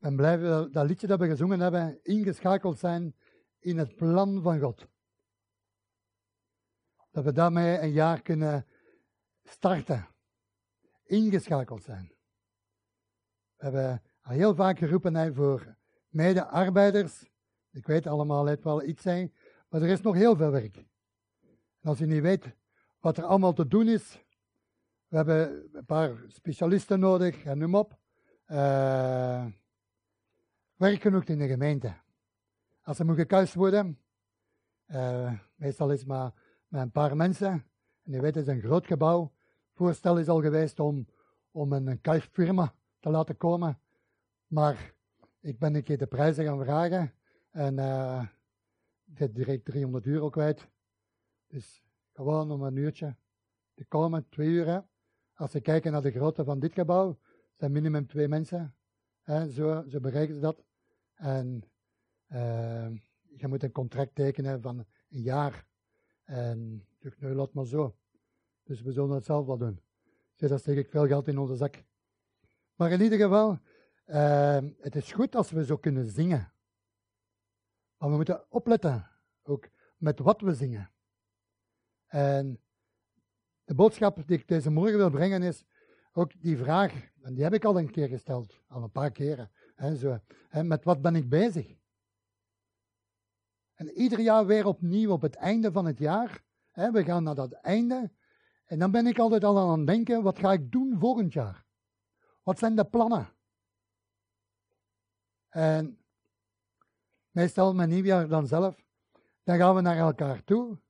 [0.00, 0.36] ben blij
[0.70, 3.16] dat, liedje dat we gezongen hebben, ingeschakeld zijn
[3.58, 4.86] in het plan van God.
[7.10, 8.66] Dat we daarmee een jaar kunnen
[9.42, 10.08] starten.
[11.04, 12.12] Ingeschakeld zijn.
[13.56, 15.76] We hebben heel vaak geroepen hè, voor
[16.08, 17.30] mede-arbeiders.
[17.70, 19.34] Ik weet allemaal het wel iets zijn,
[19.68, 20.76] maar er is nog heel veel werk.
[21.80, 22.56] En als je niet weet
[23.00, 24.24] wat er allemaal te doen is,
[25.08, 27.98] we hebben een paar specialisten nodig, en noem op.
[28.46, 29.46] Uh,
[30.80, 31.94] werk genoeg in de gemeente.
[32.82, 33.98] Als er moet gekuist worden,
[34.86, 36.32] uh, meestal is maar
[36.68, 37.52] met een paar mensen.
[38.02, 39.32] En je weet, het is een groot gebouw.
[39.74, 41.06] Voorstel is al geweest om,
[41.50, 43.78] om een kuifirma te laten komen.
[44.46, 44.94] Maar
[45.40, 47.12] ik ben een keer de prijzen gaan vragen.
[47.50, 48.26] En uh,
[49.14, 50.68] heb direct 300 euro kwijt.
[51.46, 53.16] Dus gewoon om een uurtje
[53.74, 54.84] te komen, twee uur.
[55.34, 57.18] Als we kijken naar de grootte van dit gebouw,
[57.54, 58.74] zijn minimum twee mensen.
[59.22, 60.68] Hè, zo, zo bereiken ze dat.
[61.20, 61.62] En
[62.28, 62.88] uh,
[63.36, 65.66] je moet een contract tekenen van een jaar.
[66.24, 66.86] En
[67.18, 67.96] nu laat maar zo.
[68.62, 69.80] Dus we zullen het zelf wel doen.
[70.36, 71.84] Dus dat steek ik veel geld in onze zak.
[72.74, 73.58] Maar in ieder geval,
[74.06, 76.52] uh, het is goed als we zo kunnen zingen.
[77.96, 79.10] Maar we moeten opletten,
[79.42, 80.90] ook met wat we zingen.
[82.06, 82.60] En
[83.64, 85.64] de boodschap die ik deze morgen wil brengen is
[86.12, 89.50] ook die vraag, en die heb ik al een keer gesteld, al een paar keren.
[90.48, 91.78] Hè, met wat ben ik bezig?
[93.74, 96.42] En ieder jaar weer opnieuw op het einde van het jaar.
[96.72, 98.12] We gaan naar dat einde.
[98.64, 101.64] En dan ben ik altijd al aan het denken, wat ga ik doen volgend jaar?
[102.42, 103.34] Wat zijn de plannen?
[105.48, 106.04] En
[107.30, 108.84] meestal met nieuwjaar dan zelf,
[109.42, 110.80] dan gaan we naar elkaar toe.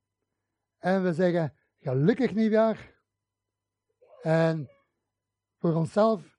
[0.79, 2.95] En we zeggen, gelukkig nieuwjaar.
[4.23, 4.71] En
[5.59, 6.39] voor onszelf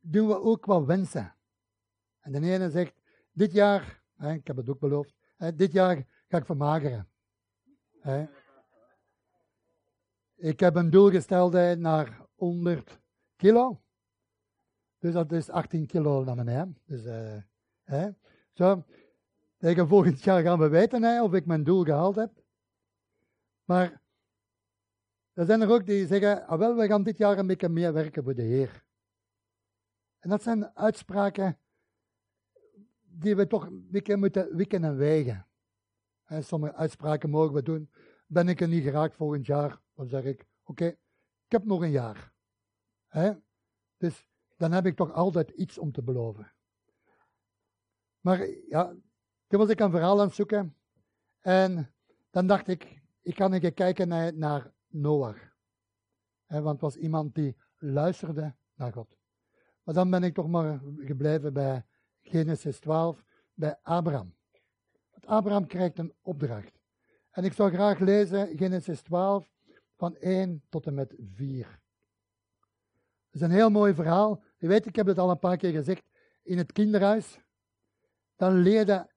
[0.00, 1.37] doen we ook wat wensen.
[2.34, 2.94] En de ene zegt,
[3.32, 7.08] dit jaar, hè, ik heb het ook beloofd, hè, dit jaar ga ik vermageren.
[8.00, 8.26] Hè.
[10.36, 13.00] Ik heb een doel gesteld naar 100
[13.36, 13.80] kilo.
[14.98, 16.78] Dus dat is 18 kilo naar beneden.
[16.84, 17.36] Dus, uh,
[17.84, 18.08] hè.
[18.52, 18.84] Zo,
[19.58, 22.32] tegen volgend jaar gaan we weten hè, of ik mijn doel gehaald heb.
[23.64, 24.02] Maar
[25.32, 27.92] er zijn er ook die zeggen, ah wel, we gaan dit jaar een beetje meer
[27.92, 28.84] werken voor de Heer.
[30.18, 31.58] En dat zijn uitspraken
[33.18, 35.46] die we toch beetje moeten wikken en wegen.
[36.24, 37.90] En sommige uitspraken mogen we doen.
[38.26, 40.86] Ben ik er niet geraakt volgend jaar, dan zeg ik, oké,
[41.44, 42.32] ik heb nog een jaar.
[43.96, 46.52] Dus dan heb ik toch altijd iets om te beloven.
[48.20, 48.94] Maar ja,
[49.46, 50.76] toen was ik een verhaal aan het zoeken.
[51.40, 51.94] En
[52.30, 55.56] dan dacht ik, ik ga een keer kijken naar, naar Noach.
[56.46, 59.16] want het was iemand die luisterde naar God.
[59.82, 61.86] Maar dan ben ik toch maar gebleven bij
[62.28, 63.24] Genesis 12,
[63.54, 64.34] bij Abraham.
[65.10, 66.78] Want Abraham krijgt een opdracht.
[67.30, 69.50] En ik zou graag lezen Genesis 12
[69.96, 71.66] van 1 tot en met 4.
[73.24, 74.42] Het is een heel mooi verhaal.
[74.56, 76.02] Je weet, ik heb het al een paar keer gezegd.
[76.42, 77.40] In het kinderhuis,
[78.36, 79.10] dan leerde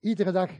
[0.00, 0.50] iedere dag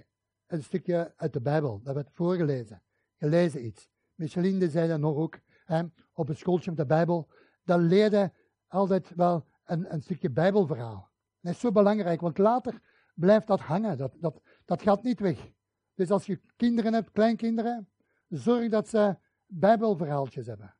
[0.46, 1.80] een stukje uit de Bijbel.
[1.82, 2.82] Dat werd voorgelezen.
[3.18, 3.88] Gelezen iets.
[4.14, 5.82] Micheline zei dat nog ook, hè,
[6.12, 7.28] op het schooltje met de Bijbel,
[7.64, 8.32] dan leerde
[8.66, 11.12] altijd wel een, een stukje Bijbelverhaal.
[11.44, 12.80] Dat is zo belangrijk, want later
[13.14, 15.52] blijft dat hangen, dat, dat, dat gaat niet weg.
[15.94, 17.88] Dus als je kinderen hebt, kleinkinderen,
[18.28, 19.16] zorg dat ze
[19.46, 20.76] Bijbelverhaaltjes hebben.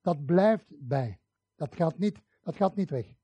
[0.00, 1.20] Dat blijft bij.
[1.54, 3.14] Dat gaat niet, dat gaat niet weg.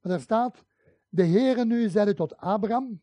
[0.00, 0.64] Maar er staat,
[1.08, 3.02] de Heere nu zeide tot Abraham,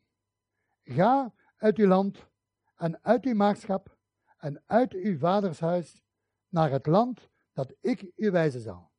[0.83, 2.27] ga uit uw land
[2.75, 3.97] en uit uw maagschap
[4.37, 6.03] en uit uw vaders huis
[6.49, 8.91] naar het land dat ik u wijzen zal.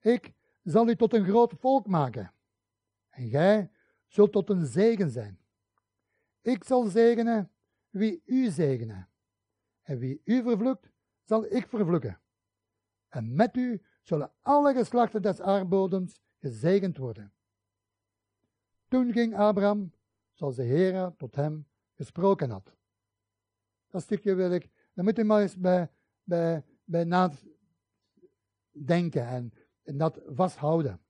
[0.00, 0.32] Ik
[0.62, 2.32] zal u tot een groot volk maken
[3.10, 3.70] en gij
[4.06, 5.38] zult tot een zegen zijn.
[6.40, 7.50] Ik zal zegenen
[7.90, 9.08] wie u zegenen
[9.82, 10.90] en wie u vervloekt,
[11.24, 12.20] zal ik vervloeken.
[13.08, 17.32] En met u zullen alle geslachten des aardbodems gezegend worden.
[18.88, 19.92] Toen ging Abraham,
[20.32, 22.74] zoals de Heer tot hem gesproken had.
[23.88, 25.90] Dat stukje wil ik, dan moet je maar eens bij,
[26.22, 27.46] bij, bij nadenken
[29.26, 29.52] en,
[29.82, 31.00] en dat vasthouden.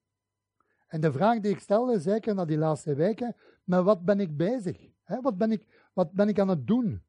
[0.91, 4.37] En de vraag die ik stelde, zeker na die laatste weken, maar wat ben ik
[4.37, 4.89] bezig?
[5.21, 7.03] wat, ben ik, wat ben ik aan het doen?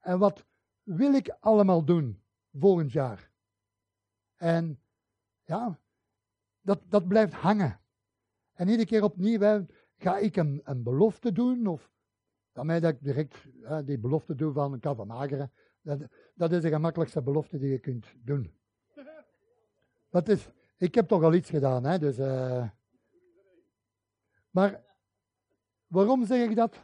[0.00, 0.44] En wat
[0.82, 2.22] wil ik allemaal doen
[2.52, 3.30] volgend jaar?
[4.36, 4.80] En
[5.44, 5.78] ja,
[6.60, 7.80] dat, dat blijft hangen.
[8.52, 9.66] En iedere keer opnieuw,
[9.96, 11.90] ga ik een, een belofte doen of
[12.52, 13.36] dan mij dat ik direct
[13.84, 15.52] die belofte doe van kan van mageren.
[15.80, 16.00] Dat,
[16.34, 18.52] dat is de gemakkelijkste belofte die je kunt doen.
[20.10, 22.18] Dat is, ik heb toch al iets gedaan, hè, dus...
[22.18, 22.68] Uh,
[24.52, 24.84] Maar
[25.86, 26.80] waarom zeg ik dat?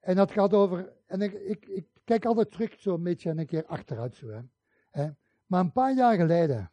[0.00, 3.46] En dat gaat over, en ik, ik, ik kijk altijd terug zo'n beetje en een
[3.46, 4.44] keer achteruit zo.
[4.90, 5.10] Hè.
[5.46, 6.72] Maar een paar jaar geleden,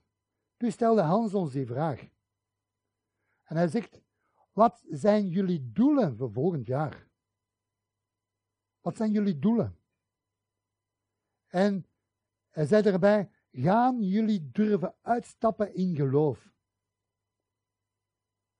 [0.57, 2.07] toen stelde Hans ons die vraag.
[3.43, 4.01] En hij zegt,
[4.51, 7.07] wat zijn jullie doelen voor volgend jaar?
[8.81, 9.79] Wat zijn jullie doelen?
[11.47, 11.87] En
[12.49, 16.53] hij zei erbij, gaan jullie durven uitstappen in geloof?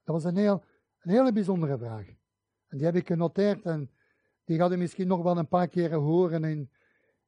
[0.03, 0.63] Dat was een, heel,
[1.05, 2.07] een hele bijzondere vraag.
[2.67, 3.91] En die heb ik genoteerd en
[4.43, 6.71] die gaat u misschien nog wel een paar keren horen in,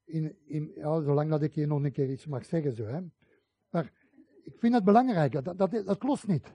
[0.04, 2.74] in, in ja, zolang dat ik hier nog een keer iets mag zeggen.
[2.74, 3.02] Zo, hè.
[3.70, 3.92] Maar
[4.44, 6.54] ik vind het belangrijk, dat, dat, dat niet.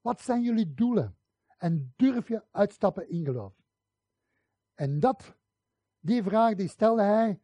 [0.00, 1.16] Wat zijn jullie doelen?
[1.58, 3.52] En durf je uitstappen in geloof?
[4.74, 5.36] En dat,
[5.98, 7.40] die vraag die stelde hij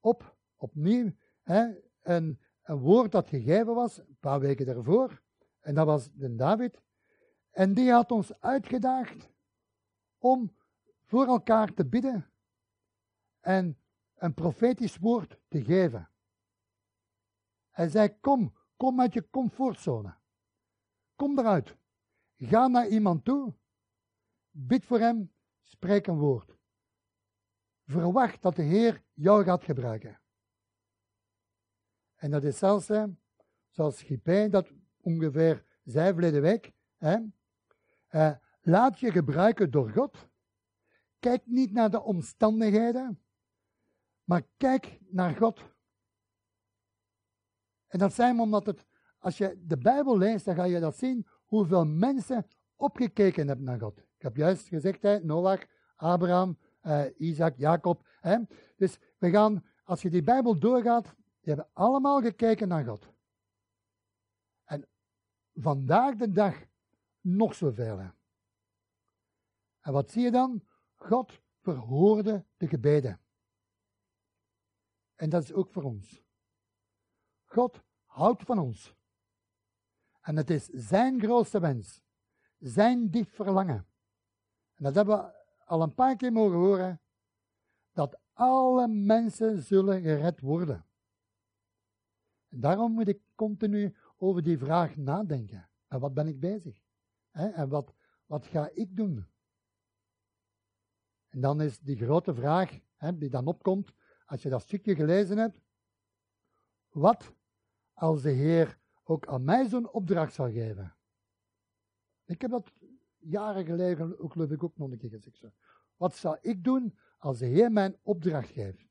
[0.00, 1.12] op, opnieuw,
[1.42, 1.66] hè,
[2.02, 5.22] een, een woord dat gegeven was, een paar weken daarvoor,
[5.60, 6.84] en dat was de David.
[7.56, 9.28] En die had ons uitgedaagd
[10.18, 10.56] om
[11.04, 12.30] voor elkaar te bidden
[13.40, 13.78] en
[14.14, 16.10] een profetisch woord te geven.
[17.70, 20.16] Hij zei: Kom, kom uit je comfortzone.
[21.14, 21.76] Kom eruit.
[22.36, 23.54] Ga naar iemand toe.
[24.50, 25.32] Bid voor hem.
[25.62, 26.56] Spreek een woord.
[27.84, 30.20] Verwacht dat de Heer jou gaat gebruiken.
[32.14, 32.90] En dat is zelfs,
[33.68, 36.74] zoals Gipijn dat ongeveer zei verleden week.
[36.96, 37.18] Hè,
[38.16, 40.28] uh, laat je gebruiken door God.
[41.18, 43.22] Kijk niet naar de omstandigheden,
[44.24, 45.60] maar kijk naar God.
[47.86, 48.86] En dat zijn we omdat het,
[49.18, 52.46] als je de Bijbel leest, dan ga je dat zien hoeveel mensen
[52.76, 53.98] opgekeken hebben naar God.
[53.98, 55.66] Ik heb juist gezegd, hè, Noach,
[55.96, 58.06] Abraham, uh, Isaac, Jacob.
[58.20, 58.38] Hè.
[58.76, 63.08] Dus we gaan, als je die Bijbel doorgaat, die hebben allemaal gekeken naar God.
[64.64, 64.88] En
[65.54, 66.54] vandaag de dag
[67.26, 67.98] nog zoveel.
[69.80, 70.62] En wat zie je dan?
[70.94, 73.20] God verhoorde de gebeden.
[75.14, 76.22] En dat is ook voor ons.
[77.44, 78.94] God houdt van ons.
[80.20, 82.02] En het is zijn grootste wens,
[82.58, 83.86] zijn diep verlangen.
[84.74, 87.00] En dat hebben we al een paar keer mogen horen,
[87.92, 90.86] dat alle mensen zullen gered worden.
[92.48, 95.68] En daarom moet ik continu over die vraag nadenken.
[95.86, 96.85] En wat ben ik bezig?
[97.36, 97.94] En wat,
[98.26, 99.26] wat ga ik doen?
[101.28, 102.80] En dan is die grote vraag
[103.14, 103.92] die dan opkomt,
[104.26, 105.60] als je dat stukje gelezen hebt,
[106.88, 107.34] wat
[107.92, 110.96] als de Heer ook aan mij zo'n opdracht zou geven?
[112.24, 112.72] Ik heb dat
[113.18, 115.44] jaren geleden, ook geloof ik ook nog een keer gezegd.
[115.96, 118.86] Wat zou ik doen als de Heer mij een opdracht geeft?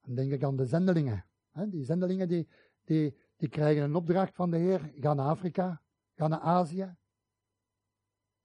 [0.00, 1.24] Dan denk ik aan de zendelingen.
[1.68, 2.48] Die zendelingen die,
[2.84, 5.82] die, die krijgen een opdracht van de Heer, gaan naar Afrika,
[6.20, 6.96] gaan naar Azië.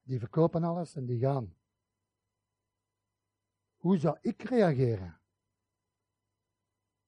[0.02, 1.56] Die verkopen alles en die gaan.
[3.76, 5.22] Hoe zou ik reageren?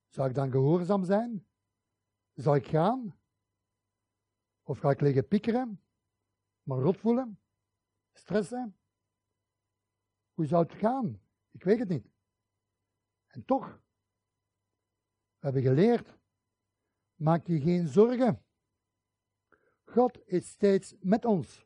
[0.07, 1.47] Zou ik dan gehoorzaam zijn?
[2.33, 3.19] Zou ik gaan?
[4.63, 5.83] Of ga ik liggen piekeren?
[6.63, 7.39] Maar rot voelen?
[8.11, 8.77] Stressen?
[10.33, 11.21] Hoe zou het gaan?
[11.51, 12.07] Ik weet het niet.
[13.27, 13.67] En toch,
[15.37, 16.17] we hebben geleerd,
[17.15, 18.46] maak je geen zorgen.
[19.89, 21.65] God is steeds met ons.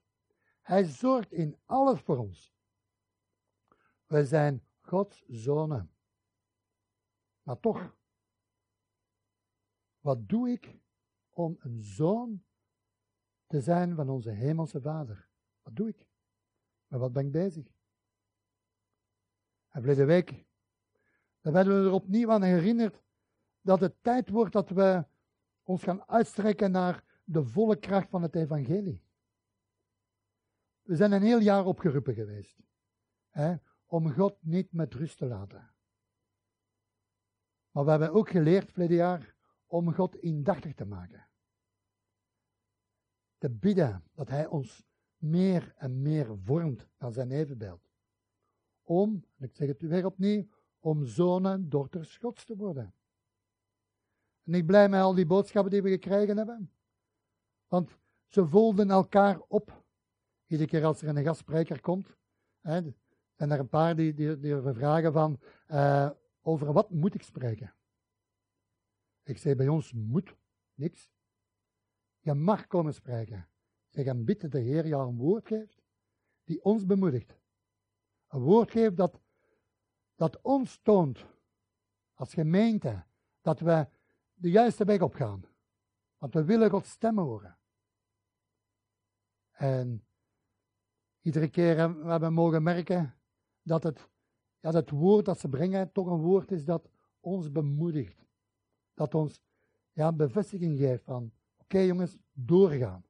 [0.62, 2.54] Hij zorgt in alles voor ons.
[4.06, 5.92] We zijn Gods zonen.
[7.44, 7.96] Maar toch,
[10.00, 10.80] wat doe ik
[11.30, 12.44] om een zoon
[13.48, 15.30] te zijn van onze hemelse Vader?
[15.62, 16.08] Wat doe ik?
[16.88, 17.66] Met wat ben ik bezig?
[19.68, 20.46] En verleden week,
[21.42, 23.02] dan werden we er opnieuw aan herinnerd
[23.62, 25.06] dat het tijd wordt dat we
[25.64, 29.04] ons gaan uitstrekken naar de volle kracht van het evangelie.
[30.82, 32.62] We zijn een heel jaar opgeroepen geweest.
[33.30, 35.74] Hè, om God niet met rust te laten.
[37.72, 39.36] Maar we hebben ook geleerd verleden jaar
[39.66, 41.28] om God indachtig te maken.
[43.38, 44.86] Te bidden dat Hij ons
[45.18, 47.82] meer en meer vormt naar zijn evenbeeld.
[48.82, 50.48] Om, en ik zeg het weer opnieuw,
[50.80, 52.94] om zonen en dochters Gods te worden.
[54.44, 56.72] En ik blij met al die boodschappen die we gekregen hebben.
[57.72, 57.98] Want
[58.28, 59.84] ze volden elkaar op.
[60.46, 62.16] Iedere keer als er een gastspreker komt.
[62.60, 62.82] Hè,
[63.34, 66.10] zijn er een paar die, die, die vragen van, uh,
[66.42, 67.74] over wat moet ik spreken?
[69.24, 70.36] Ik zei bij ons, moet
[70.74, 71.10] niks.
[72.20, 73.48] Je mag komen spreken.
[73.88, 75.82] Zeg en bid dat de Heer jou een woord geeft,
[76.44, 77.40] die ons bemoedigt.
[78.28, 79.22] Een woord geeft dat,
[80.16, 81.26] dat ons toont,
[82.14, 83.04] als gemeente,
[83.42, 83.88] dat we
[84.34, 85.46] de juiste weg op gaan.
[86.18, 87.60] Want we willen Gods stem horen.
[89.62, 90.06] En
[91.22, 93.16] iedere keer hebben we mogen merken
[93.62, 94.10] dat het,
[94.60, 96.90] ja, dat woord dat ze brengen toch een woord is dat
[97.20, 98.26] ons bemoedigt.
[98.94, 99.42] Dat ons
[99.92, 103.06] ja, bevestiging geeft van, oké jongens, doorgaan.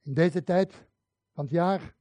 [0.00, 0.88] In deze tijd
[1.32, 1.96] van het jaar,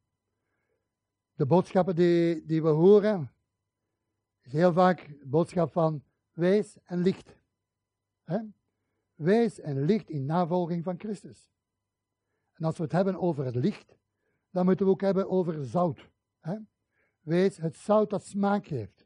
[1.34, 3.34] de boodschappen die, die we horen,
[4.42, 7.36] is heel vaak de boodschap van wees en licht.
[8.24, 8.40] He?
[9.16, 11.51] Wees en licht in navolging van Christus.
[12.62, 13.98] En als we het hebben over het licht,
[14.50, 16.10] dan moeten we ook hebben over zout.
[16.40, 16.58] He?
[17.20, 19.06] Wees het zout dat smaak geeft.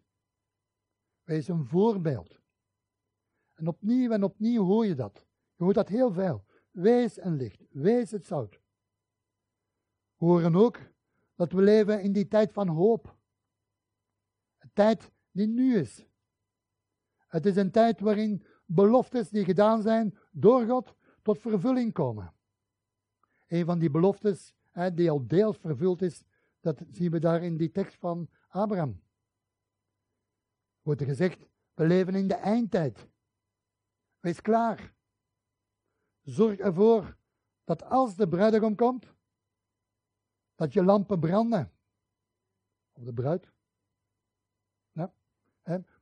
[1.23, 2.39] Wees een voorbeeld.
[3.53, 5.25] En opnieuw en opnieuw hoor je dat.
[5.55, 6.45] Je hoort dat heel veel.
[6.71, 7.65] Wees en licht.
[7.69, 8.59] Wees het zout.
[10.15, 10.79] We horen ook
[11.35, 13.17] dat we leven in die tijd van hoop.
[14.57, 16.05] Een tijd die nu is.
[17.27, 22.33] Het is een tijd waarin beloftes die gedaan zijn door God tot vervulling komen.
[23.47, 26.23] Een van die beloftes hè, die al deels vervuld is,
[26.59, 29.01] dat zien we daar in die tekst van Abraham.
[30.81, 33.07] Wordt er gezegd, we leven in de eindtijd.
[34.19, 34.93] Wees klaar.
[36.21, 37.17] Zorg ervoor
[37.63, 39.13] dat als de bruidegom komt,
[40.55, 41.71] dat je lampen branden.
[42.91, 43.51] Of de bruid.
[44.91, 45.13] Ja.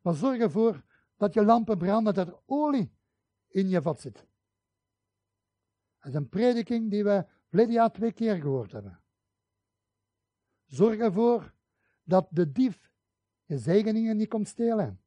[0.01, 0.83] Maar zorg ervoor
[1.17, 2.91] dat je lampen branden, dat er olie
[3.47, 4.27] in je vat zit.
[6.03, 9.01] Dat is een prediking die we verleden jaar twee keer gehoord hebben.
[10.65, 11.53] Zorg ervoor
[12.03, 12.91] dat de dief
[13.45, 15.01] je zegeningen niet komt stelen.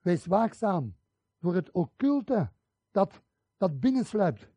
[0.00, 0.96] Wees waakzaam
[1.38, 2.52] voor het occulte
[2.90, 3.22] dat,
[3.56, 4.48] dat binnensluipt.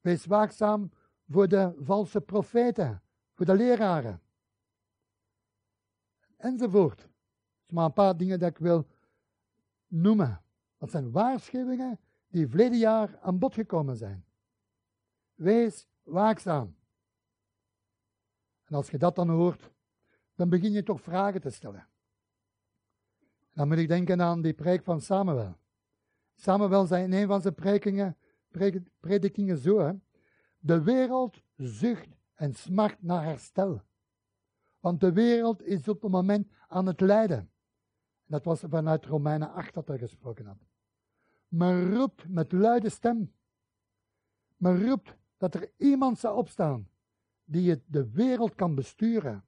[0.00, 0.90] Wees waakzaam
[1.28, 3.02] voor de valse profeten,
[3.34, 4.22] voor de leraren.
[6.36, 6.98] Enzovoort.
[6.98, 7.08] Dat
[7.66, 8.86] zijn maar een paar dingen dat ik wil
[9.86, 10.42] noemen.
[10.78, 14.24] Dat zijn waarschuwingen die verleden jaar aan bod gekomen zijn.
[15.34, 16.76] Wees waakzaam.
[18.64, 19.70] En als je dat dan hoort,
[20.34, 21.86] dan begin je toch vragen te stellen.
[23.54, 25.56] Dan moet ik denken aan die preek van Samuel.
[26.36, 28.16] Samuel zei in een van zijn predikingen,
[29.00, 29.92] predikingen zo, hè,
[30.58, 33.82] de wereld zucht en smart naar herstel.
[34.80, 37.50] Want de wereld is op het moment aan het lijden.
[38.26, 40.69] Dat was vanuit Romeinen 8 dat hij gesproken had.
[41.50, 43.34] Men roept met luide stem.
[44.56, 46.88] Men roept dat er iemand zou opstaan
[47.44, 49.44] die het de wereld kan besturen.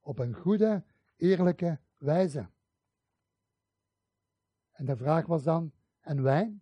[0.00, 0.84] Op een goede,
[1.16, 2.50] eerlijke wijze.
[4.70, 6.60] En de vraag was dan, en wij?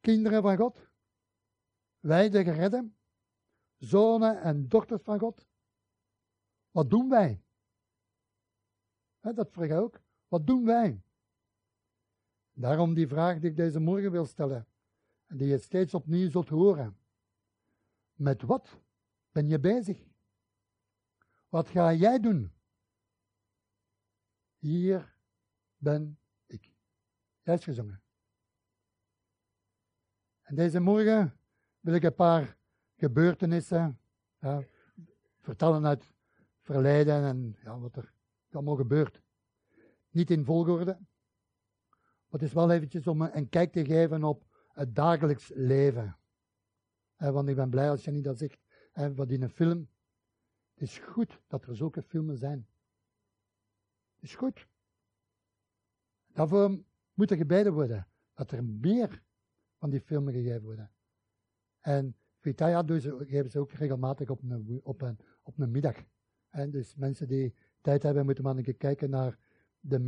[0.00, 0.88] Kinderen van God?
[2.00, 2.96] Wij de geredden,
[3.78, 5.46] zonen en dochters van God.
[6.70, 7.42] Wat doen wij?
[9.20, 10.00] dat vraag ik ook.
[10.28, 11.02] Wat doen wij?
[12.60, 14.66] Daarom die vraag die ik deze morgen wil stellen.
[15.26, 16.98] En die je steeds opnieuw zult horen.
[18.14, 18.80] Met wat
[19.32, 20.06] ben je bezig?
[21.48, 22.52] Wat ga jij doen?
[24.58, 25.16] Hier
[25.76, 26.72] ben ik.
[27.42, 28.02] Juist gezongen.
[30.42, 31.38] En deze morgen
[31.80, 32.56] wil ik een paar
[32.96, 34.00] gebeurtenissen
[35.40, 36.12] vertellen uit
[36.60, 38.12] verleden en ja, wat er
[38.50, 39.22] allemaal gebeurt.
[40.10, 40.98] Niet in volgorde.
[42.28, 46.18] Maar het is wel eventjes om een, kijk te geven op het dagelijks leven.
[47.16, 48.58] want ik ben blij als je niet dat zegt,
[49.14, 49.88] wat in een film.
[50.74, 52.66] Het is goed dat er zulke filmen zijn.
[54.14, 54.68] Het is goed.
[56.26, 58.08] Daarvoor moet er gebeden worden.
[58.34, 59.22] Dat er meer
[59.76, 60.92] van die filmen gegeven worden.
[61.80, 65.96] En Vitaya geven ze ook regelmatig op een, op een, op een middag.
[66.50, 69.38] Dus mensen die tijd hebben, moeten maar een keer kijken naar
[69.80, 69.98] de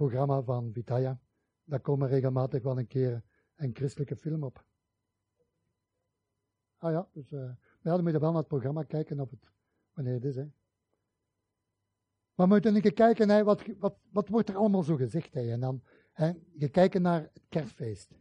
[0.00, 1.20] middagprogramma van Vitaya.
[1.64, 3.22] Daar komen regelmatig wel een keer
[3.56, 4.64] een christelijke film op.
[6.78, 7.40] Ah ja, dus uh,
[7.82, 9.50] ja, dan moet je wel naar het programma kijken of het,
[9.92, 10.36] wanneer het is.
[10.36, 10.44] Hè.
[12.34, 15.34] Maar we moeten een keer kijken, hè, wat, wat, wat wordt er allemaal zo gezegd.
[15.34, 15.50] Hè.
[15.52, 18.18] En dan hè, je kijken naar het kerstfeest.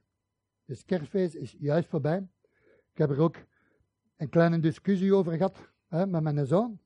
[0.65, 2.27] Dus kerstfeest is juist voorbij.
[2.91, 3.35] Ik heb er ook
[4.15, 6.79] een kleine discussie over gehad hè, met mijn zoon.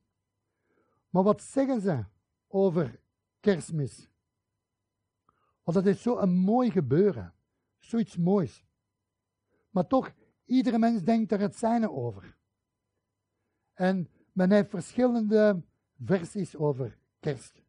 [1.09, 2.05] Maar wat zeggen ze
[2.47, 3.00] over
[3.39, 4.12] kerstmis?
[5.63, 7.34] Want dat is zo'n mooi gebeuren.
[7.77, 8.65] Zoiets moois.
[9.70, 10.13] Maar toch,
[10.46, 12.38] iedere mens denkt er het zijne over.
[13.74, 15.63] En men heeft verschillende
[16.03, 17.63] versies over kerst.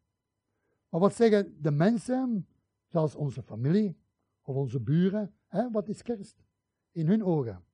[0.89, 2.49] Maar wat zeggen de mensen,
[2.87, 3.99] zoals onze familie
[4.43, 6.45] of onze buren, hè, wat is kerst?
[6.91, 7.65] In hun ogen.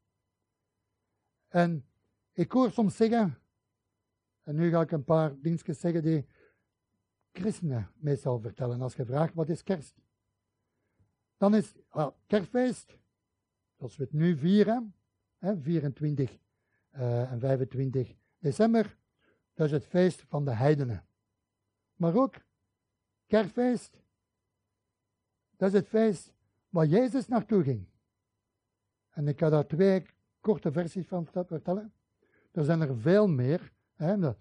[1.49, 1.87] En
[2.33, 3.39] ik hoor soms zeggen,
[4.43, 6.27] en nu ga ik een paar dingetjes zeggen die
[7.33, 8.81] christenen meestal vertellen.
[8.81, 10.01] Als je vraagt wat is kerst,
[11.41, 12.97] dan is ah, kerstfeest,
[13.77, 14.95] zoals we het nu vieren,
[15.39, 16.39] hè, 24
[16.93, 18.97] uh, en 25 december,
[19.55, 21.07] dat is het feest van de heidenen.
[21.95, 22.35] Maar ook
[23.27, 24.03] kerstfeest,
[25.57, 26.33] dat is het feest
[26.69, 27.87] waar Jezus naartoe ging.
[29.11, 30.07] En ik ga daar twee
[30.41, 31.93] korte versies van vertellen.
[32.53, 33.73] Er zijn er veel meer.
[33.95, 34.35] Hè.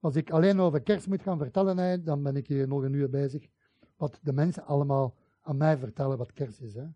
[0.00, 3.10] Als ik alleen over kerst moet gaan vertellen, dan ben ik hier nog een uur
[3.10, 3.48] bezig.
[3.96, 6.74] Wat de mensen allemaal aan mij vertellen wat kerst is.
[6.74, 6.86] Hè.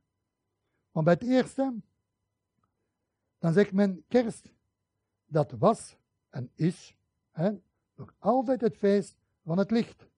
[0.90, 1.74] Maar bij het eerste,
[3.38, 4.52] dan zegt men kerst,
[5.26, 6.96] dat was en is
[7.30, 7.50] hè,
[7.94, 10.08] nog altijd het feest van het licht.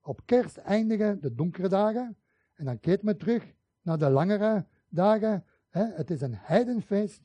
[0.00, 2.16] Op kerst eindigen de donkere dagen
[2.54, 5.44] en dan keert men terug naar de langere dagen.
[5.68, 5.84] Hè.
[5.84, 7.22] Het is een heidenfeest.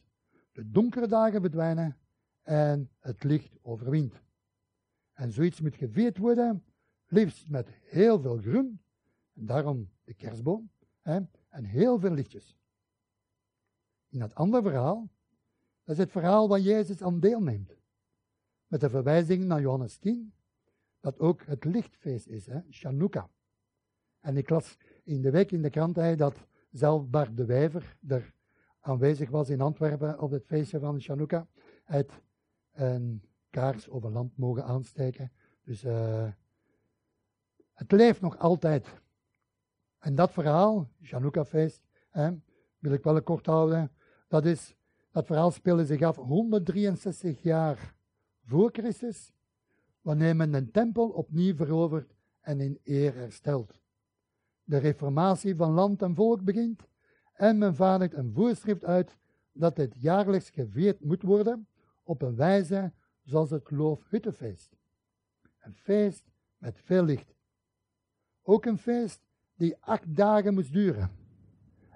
[0.51, 1.97] De donkere dagen verdwijnen
[2.41, 4.21] en het licht overwint.
[5.13, 6.65] En zoiets moet gevierd worden,
[7.05, 8.81] liefst met heel veel groen,
[9.43, 10.69] daarom de kerstboom,
[11.01, 12.57] hè, en heel veel lichtjes.
[14.09, 15.09] In het andere verhaal,
[15.83, 17.75] dat is het verhaal waar Jezus aan deelneemt.
[18.67, 20.33] Met de verwijzing naar Johannes 10,
[20.99, 22.59] dat ook het lichtfeest is, hè.
[24.19, 28.33] En ik las in de week in de krant dat zelf Bart de Wijver er
[28.79, 31.47] aanwezig was in Antwerpen op het feestje van Chanukka.
[31.83, 32.11] Het
[32.71, 35.31] een kaars over land mogen aansteken.
[35.63, 36.31] Dus uh,
[37.73, 39.03] het leeft nog altijd.
[40.05, 41.81] En dat verhaal, Chanukka-feest,
[42.79, 43.91] wil ik wel kort houden.
[44.27, 44.75] Dat, is,
[45.11, 47.95] dat verhaal speelde zich af 163 jaar
[48.45, 49.33] voor Christus,
[50.01, 53.79] wanneer men een tempel opnieuw verovert en in eer herstelt.
[54.63, 56.87] De reformatie van land en volk begint
[57.33, 59.17] en men vaardigt een voorschrift uit
[59.51, 61.67] dat dit jaarlijks gevierd moet worden
[62.03, 62.91] op een wijze
[63.23, 64.75] zoals het Loofhuttenfeest.
[65.59, 67.35] Een feest met veel licht.
[68.41, 71.11] Ook een feest die acht dagen moest duren.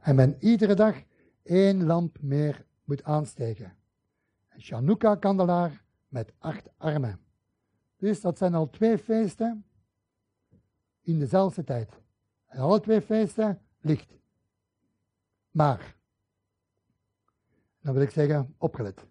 [0.02, 1.04] En men iedere dag
[1.44, 3.76] één lamp meer moet aansteken.
[4.50, 7.20] Een Chanukka-kandelaar met acht armen.
[7.98, 9.66] Dus dat zijn al twee feesten
[11.02, 12.02] in dezelfde tijd.
[12.46, 14.18] En alle twee feesten licht.
[15.52, 15.96] Maar,
[17.82, 19.06] dan wil ik zeggen, opgelet.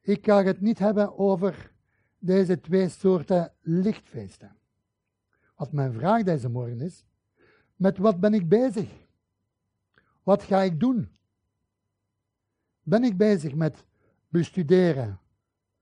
[0.00, 1.72] Ik ga het niet hebben over
[2.18, 4.56] deze twee soorten lichtfeesten.
[5.56, 7.04] Wat mijn vraag deze morgen is,
[7.78, 8.90] met wat ben ik bezig?
[10.22, 11.08] Wat ga ik doen?
[12.82, 13.84] Ben ik bezig met
[14.28, 15.20] bestuderen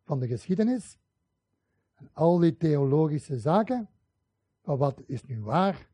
[0.04, 0.98] van de geschiedenis
[1.94, 3.88] en al die theologische zaken,
[4.62, 5.88] wat is nu waar,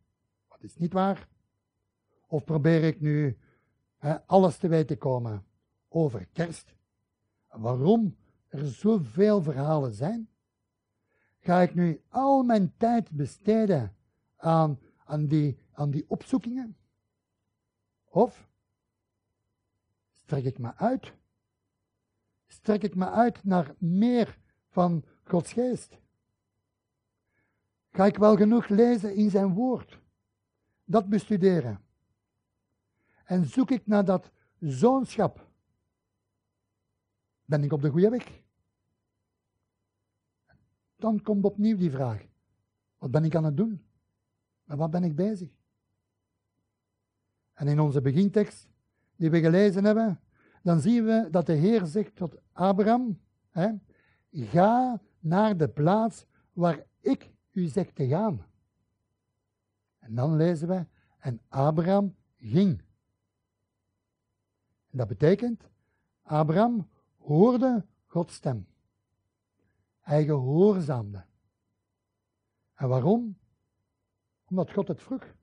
[0.49, 1.29] wat is niet waar?
[2.27, 3.39] Of probeer ik nu
[4.27, 5.45] alles te weten komen
[5.89, 6.75] over kerst?
[7.49, 8.17] Waarom
[8.49, 10.29] er zoveel verhalen zijn,
[11.41, 13.97] ga ik nu al mijn tijd besteden
[14.37, 16.77] aan, aan, die, aan die opzoekingen?
[18.05, 18.49] Of
[20.13, 21.13] strek ik me uit?
[22.47, 25.99] Strek ik me uit naar meer van Gods geest?
[27.91, 30.01] Ga ik wel genoeg lezen in zijn woord?
[30.85, 31.85] Dat bestuderen.
[33.25, 35.51] En zoek ik naar dat zoonschap?
[37.45, 38.43] Ben ik op de goede weg?
[41.03, 42.27] dan komt opnieuw die vraag.
[42.99, 43.85] Wat ben ik aan het doen?
[44.65, 45.51] Met wat ben ik bezig?
[47.53, 48.69] En in onze begintekst,
[49.17, 50.21] die we gelezen hebben,
[50.63, 53.71] dan zien we dat de Heer zegt tot Abraham, hè,
[54.31, 58.47] ga naar de plaats waar ik u zeg te gaan.
[59.99, 60.87] En dan lezen we,
[61.19, 62.83] en Abraham ging.
[64.91, 65.71] En dat betekent,
[66.23, 68.67] Abraham hoorde Gods stem.
[70.01, 71.25] Hij gehoorzaamde.
[72.75, 73.39] En waarom?
[74.45, 75.35] Omdat God het vroeg.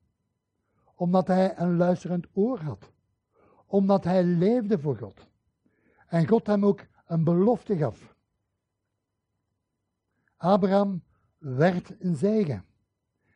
[1.00, 2.92] Omdat hij een luisterend oor had.
[3.66, 5.26] Omdat hij leefde voor God.
[6.06, 8.14] En God hem ook een belofte gaf.
[10.36, 11.02] Abraham
[11.38, 12.64] werd een zegen.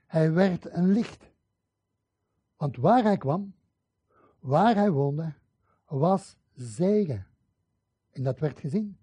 [0.06, 1.30] Hij werd een licht.
[2.56, 3.54] Want waar hij kwam,
[4.38, 5.34] waar hij woonde,
[5.86, 7.26] was zegen.
[8.10, 8.98] En dat werd gezien.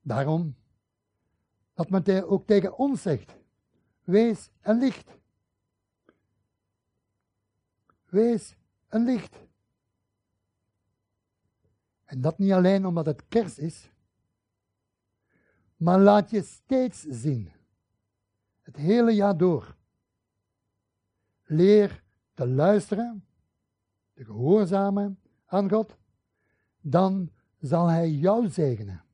[0.00, 0.56] Daarom
[1.74, 3.36] dat men ook tegen ons zegt,
[4.04, 5.22] wees een licht.
[8.14, 8.56] Wees
[8.88, 9.36] een licht.
[12.04, 13.90] En dat niet alleen omdat het kerst is,
[15.76, 17.52] maar laat je steeds zien,
[18.60, 19.76] het hele jaar door.
[21.44, 22.02] Leer
[22.34, 23.24] te luisteren,
[24.12, 25.96] te gehoorzamen aan God,
[26.80, 29.04] dan zal Hij jou zegenen.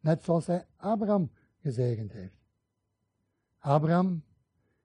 [0.00, 2.38] Net zoals hij Abraham gezegend heeft.
[3.58, 4.24] Abraham,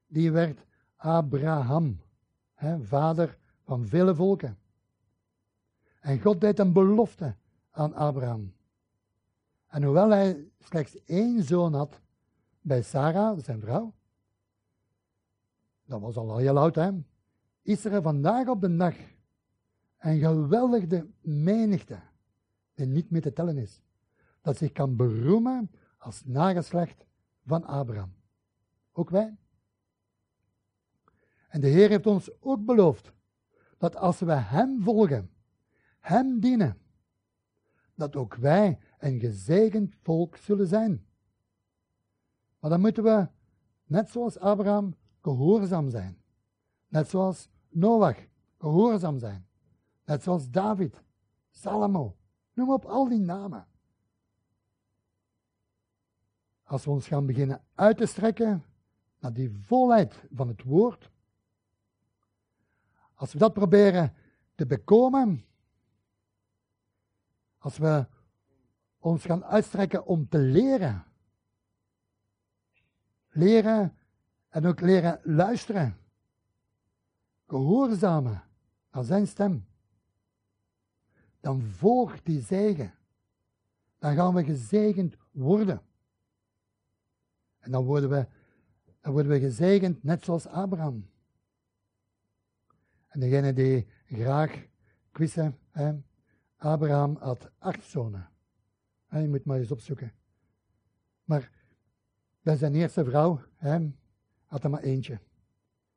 [0.07, 2.01] die werd Abraham,
[2.81, 4.57] vader van vele volken.
[5.99, 7.35] En God deed een belofte
[7.71, 8.53] aan Abraham.
[9.67, 12.01] En hoewel hij slechts één zoon had
[12.61, 13.93] bij Sarah, zijn vrouw,
[15.85, 16.91] dat was al heel oud, hè,
[17.61, 18.95] is er vandaag op de dag
[19.97, 21.99] een geweldige menigte,
[22.73, 23.81] die niet meer te tellen is,
[24.41, 27.05] dat zich kan beroemen als nageslacht
[27.45, 28.13] van Abraham.
[28.91, 29.37] Ook wij.
[31.47, 33.11] En de Heer heeft ons ook beloofd
[33.77, 35.29] dat als we Hem volgen,
[35.99, 36.77] Hem dienen,
[37.95, 41.05] dat ook wij een gezegend volk zullen zijn.
[42.59, 43.27] Maar dan moeten we,
[43.85, 46.21] net zoals Abraham, gehoorzaam zijn.
[46.87, 48.17] Net zoals Noach,
[48.57, 49.47] gehoorzaam zijn.
[50.05, 51.03] Net zoals David,
[51.49, 52.15] Salomo,
[52.53, 53.67] noem op al die namen.
[56.63, 58.63] Als we ons gaan beginnen uit te strekken
[59.19, 61.11] naar die volheid van het woord,
[63.17, 64.13] als we dat proberen
[64.55, 65.45] te bekomen,
[67.57, 68.05] als we
[68.97, 71.05] ons gaan uitstrekken om te leren,
[73.29, 73.97] leren
[74.49, 75.97] en ook leren luisteren,
[77.47, 78.43] gehoorzamen
[78.89, 79.65] aan zijn stem,
[81.39, 82.93] dan volgt die zegen.
[83.99, 85.81] Dan gaan we gezegend worden.
[87.59, 88.27] En dan worden we,
[89.01, 91.09] dan worden we gezegend net zoals Abraham.
[93.17, 94.67] En degene die graag
[95.11, 95.93] quizzen, hè,
[96.57, 98.29] Abraham had acht zonen.
[99.09, 100.13] je moet maar eens opzoeken.
[101.23, 101.51] Maar
[102.41, 103.89] bij zijn eerste vrouw hè,
[104.45, 105.19] had hij maar eentje.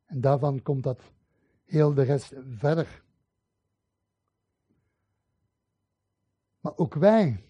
[0.05, 1.03] En daarvan komt dat
[1.65, 3.03] heel de rest verder.
[6.61, 7.45] Maar ook wij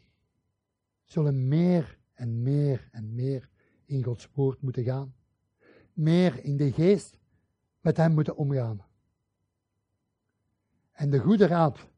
[1.04, 3.48] zullen meer en meer en meer
[3.84, 5.14] in Gods woord moeten gaan.
[5.92, 7.18] Meer in de geest
[7.80, 8.88] met Hem moeten omgaan.
[11.00, 11.88] En de goede raad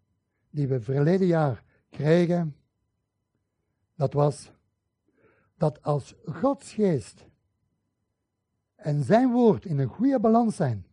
[0.50, 2.56] die we verleden jaar kregen,
[3.94, 4.52] dat was
[5.56, 7.24] dat als Gods geest
[8.74, 10.86] en zijn woord in een goede balans zijn,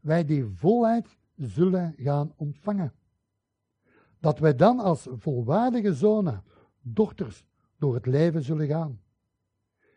[0.00, 2.92] wij die volheid zullen gaan ontvangen.
[4.20, 6.44] Dat wij dan als volwaardige zonen,
[6.80, 7.44] dochters,
[7.76, 9.00] door het leven zullen gaan.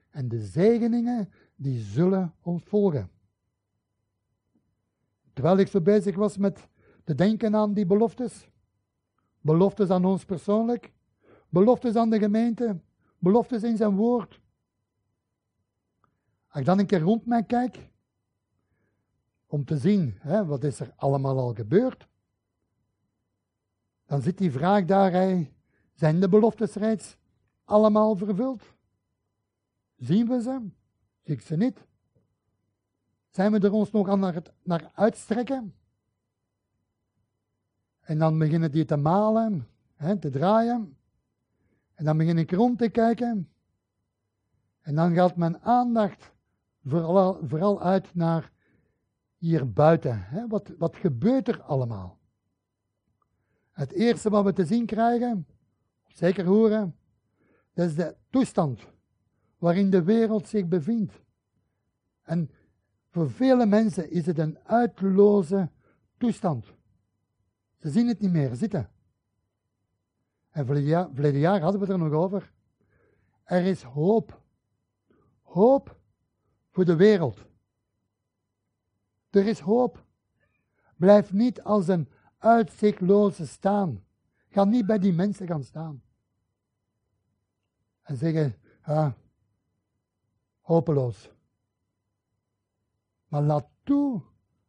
[0.09, 3.09] En de zegeningen die zullen ons volgen.
[5.33, 6.69] Terwijl ik zo bezig was met
[7.03, 8.49] te denken aan die beloftes,
[9.41, 10.91] beloftes aan ons persoonlijk,
[11.49, 12.79] beloftes aan de gemeente,
[13.19, 14.39] beloftes in zijn woord.
[16.47, 17.89] Als ik dan een keer rond mij kijk,
[19.47, 22.07] om te zien hè, wat is er allemaal al gebeurd,
[24.05, 25.45] dan zit die vraag daar,
[25.93, 27.17] zijn de beloftes reeds
[27.63, 28.63] allemaal vervuld?
[29.97, 30.69] Zien we ze?
[31.21, 31.85] Zie ik ze niet?
[33.29, 35.75] Zijn we er ons nog aan het, naar uitstrekken?
[38.11, 40.97] En dan beginnen die te malen, hè, te draaien.
[41.93, 43.49] En dan begin ik rond te kijken.
[44.81, 46.31] En dan gaat mijn aandacht
[46.85, 48.51] vooral, vooral uit naar
[49.37, 50.23] hier buiten.
[50.23, 50.47] Hè?
[50.47, 52.19] Wat, wat gebeurt er allemaal?
[53.71, 55.47] Het eerste wat we te zien krijgen,
[56.07, 56.95] zeker horen,
[57.73, 58.87] dat is de toestand
[59.57, 61.21] waarin de wereld zich bevindt.
[62.21, 62.51] En
[63.09, 65.69] voor vele mensen is het een uitloze
[66.17, 66.79] toestand.
[67.81, 68.89] Ze zien het niet meer zitten.
[70.49, 72.51] En verleden jaar, hadden we het er nog over.
[73.43, 74.41] Er is hoop.
[75.41, 75.99] Hoop
[76.69, 77.45] voor de wereld.
[79.29, 80.05] Er is hoop.
[80.95, 84.03] Blijf niet als een uitzichtloze staan.
[84.49, 86.03] Ga niet bij die mensen gaan staan.
[88.01, 89.11] En zeggen, ah,
[90.61, 91.31] hopeloos.
[93.27, 94.21] Maar laat toe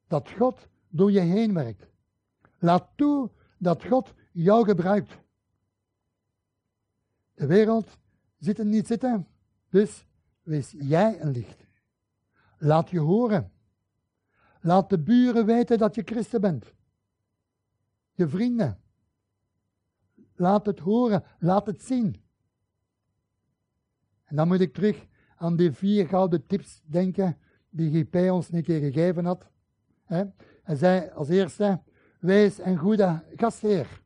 [0.07, 1.92] dat God door je heen werkt.
[2.63, 5.19] Laat toe dat God jou gebruikt.
[7.35, 7.99] De wereld
[8.39, 9.27] zit er niet zitten,
[9.69, 10.07] dus
[10.43, 11.67] wees jij een licht.
[12.59, 13.53] Laat je horen.
[14.61, 16.73] Laat de buren weten dat je christen bent.
[18.13, 18.81] Je vrienden.
[20.35, 22.23] Laat het horen, laat het zien.
[24.25, 27.39] En dan moet ik terug aan die vier gouden tips denken
[27.71, 29.51] die GP ons een keer gegeven had.
[30.63, 31.83] Hij zei als eerste,
[32.23, 34.03] wees een goede gastheer.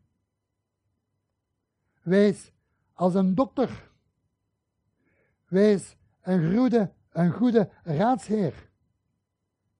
[2.02, 2.52] Wees
[2.92, 3.90] als een dokter.
[5.46, 8.70] Wees een goede, een goede raadsheer.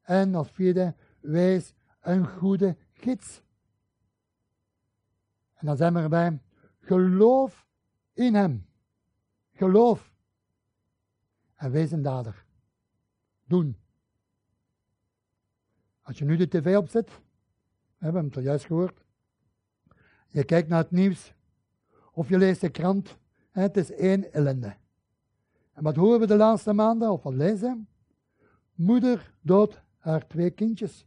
[0.03, 3.43] En als vierde, wees een goede gids.
[5.55, 6.41] En dan zijn we erbij,
[6.81, 7.67] geloof
[8.13, 8.67] in hem.
[9.53, 10.13] Geloof.
[11.55, 12.45] En wees een dader.
[13.45, 13.77] Doen.
[16.03, 17.25] Als je nu de tv opzet,
[18.13, 19.05] hebben het juist gehoord.
[20.29, 21.35] Je kijkt naar het nieuws
[22.13, 23.17] of je leest de krant.
[23.51, 24.77] Het is één ellende.
[25.73, 27.89] En wat horen we de laatste maanden, of wat lezen?
[28.75, 31.07] Moeder dood haar twee kindjes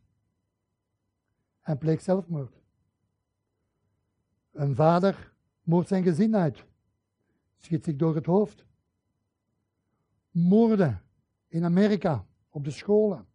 [1.61, 2.61] en pleegt zelfmoord.
[4.51, 5.33] Een vader
[5.63, 6.65] moordt zijn gezin uit,
[7.57, 8.65] schiet zich door het hoofd.
[10.31, 11.01] Moorden
[11.47, 13.27] in Amerika op de scholen.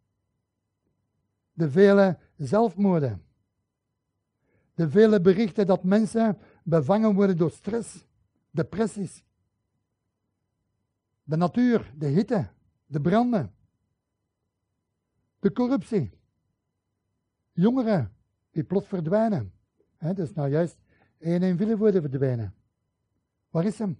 [1.53, 3.24] De vele zelfmoorden.
[4.75, 8.05] De vele berichten dat mensen bevangen worden door stress,
[8.51, 9.23] depressies.
[11.23, 12.49] De natuur, de hitte,
[12.85, 13.53] de branden.
[15.39, 16.11] De corruptie.
[17.51, 18.15] Jongeren
[18.51, 19.53] die plots verdwijnen.
[19.97, 20.77] He, dus nou juist
[21.17, 22.53] één willen worden verdwijnen.
[23.49, 23.97] Waar is hem?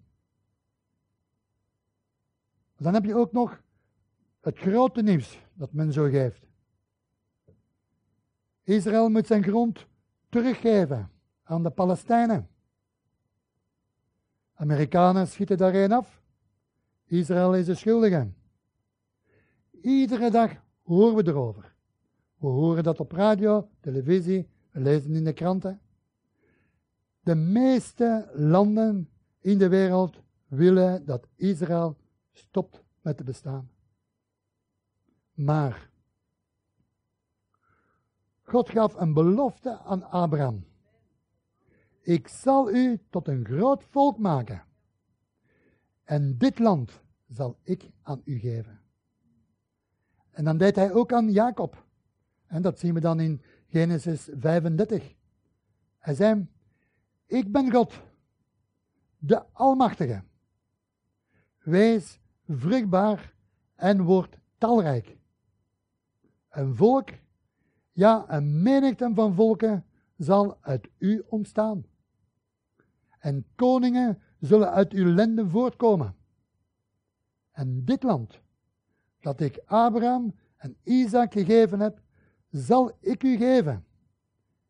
[2.77, 3.61] Dan heb je ook nog
[4.39, 6.45] het grote nieuws dat men zo geeft.
[8.63, 9.87] Israël moet zijn grond
[10.35, 11.11] teruggeven
[11.43, 12.49] aan de Palestijnen.
[14.53, 16.21] Amerikanen schieten daarheen af.
[17.05, 18.31] Israël is de schuldige.
[19.81, 20.51] Iedere dag
[20.83, 21.75] horen we erover.
[22.37, 25.81] We horen dat op radio, televisie, we lezen in de kranten.
[27.19, 31.97] De meeste landen in de wereld willen dat Israël
[32.31, 33.69] stopt met te bestaan.
[35.33, 35.89] Maar
[38.45, 40.65] God gaf een belofte aan Abraham.
[42.01, 44.63] Ik zal u tot een groot volk maken.
[46.03, 48.79] En dit land zal ik aan u geven.
[50.31, 51.85] En dan deed hij ook aan Jacob.
[52.45, 55.15] En dat zien we dan in Genesis 35.
[55.97, 56.47] Hij zei,
[57.25, 58.01] ik ben God,
[59.17, 60.23] de Almachtige.
[61.59, 63.33] Wees vruchtbaar
[63.75, 65.17] en word talrijk.
[66.49, 67.09] Een volk,
[67.95, 69.85] ja, een menigte van volken
[70.17, 71.85] zal uit u ontstaan.
[73.19, 76.15] En koningen zullen uit uw lenden voortkomen.
[77.51, 78.39] En dit land,
[79.19, 82.01] dat ik Abraham en Isaac gegeven heb,
[82.49, 83.85] zal ik u geven.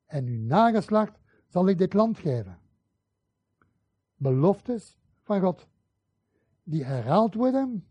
[0.06, 2.58] En uw nageslacht zal ik dit land geven.
[4.16, 5.68] Beloftes van God,
[6.64, 7.88] die herhaald worden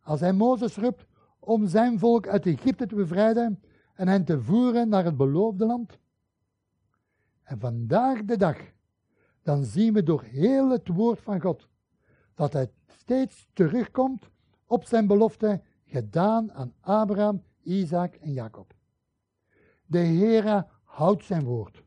[0.00, 1.06] als hij Mozes roept
[1.38, 3.62] om zijn volk uit Egypte te bevrijden
[3.94, 5.98] en hen te voeren naar het beloofde land.
[7.42, 8.58] En vandaag de dag,
[9.42, 11.68] dan zien we door heel het woord van God
[12.34, 14.30] dat hij steeds terugkomt
[14.66, 18.74] op zijn belofte gedaan aan Abraham, Isaac en Jacob.
[19.86, 21.82] De Heere houdt zijn woord.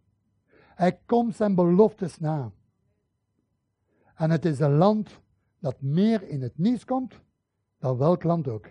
[0.75, 2.51] Hij komt zijn beloftes na.
[4.15, 5.21] En het is een land
[5.59, 7.21] dat meer in het nieuws komt
[7.77, 8.67] dan welk land ook.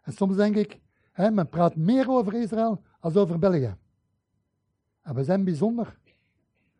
[0.00, 0.80] En soms denk ik,
[1.28, 3.76] men praat meer over Israël als over België.
[5.00, 5.98] En we zijn bijzonder,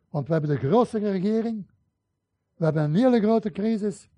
[0.08, 1.66] want we hebben de grootste regering,
[2.54, 4.08] we hebben een hele grote crisis,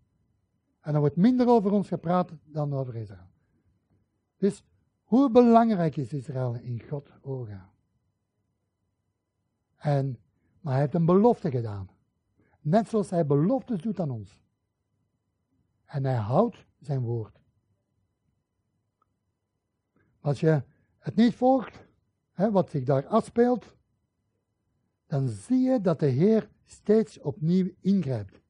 [0.81, 3.31] en er wordt minder over ons gepraat dan over Israël.
[4.37, 4.65] Dus
[5.03, 7.71] hoe belangrijk is Israël in Gods ogen?
[9.77, 10.19] En,
[10.61, 11.91] maar hij heeft een belofte gedaan.
[12.61, 14.41] Net zoals hij beloftes doet aan ons.
[15.85, 17.42] En hij houdt zijn woord.
[20.23, 20.63] Als je
[20.99, 21.85] het niet volgt,
[22.33, 23.75] hè, wat zich daar afspeelt,
[25.07, 28.41] dan zie je dat de Heer steeds opnieuw ingrijpt.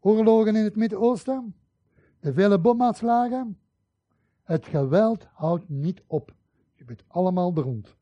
[0.00, 1.56] Oorlogen in het Midden-Oosten,
[2.20, 3.58] de vele bomaanslagen,
[4.42, 6.34] het geweld houdt niet op.
[6.74, 7.96] Je bent allemaal beroemd.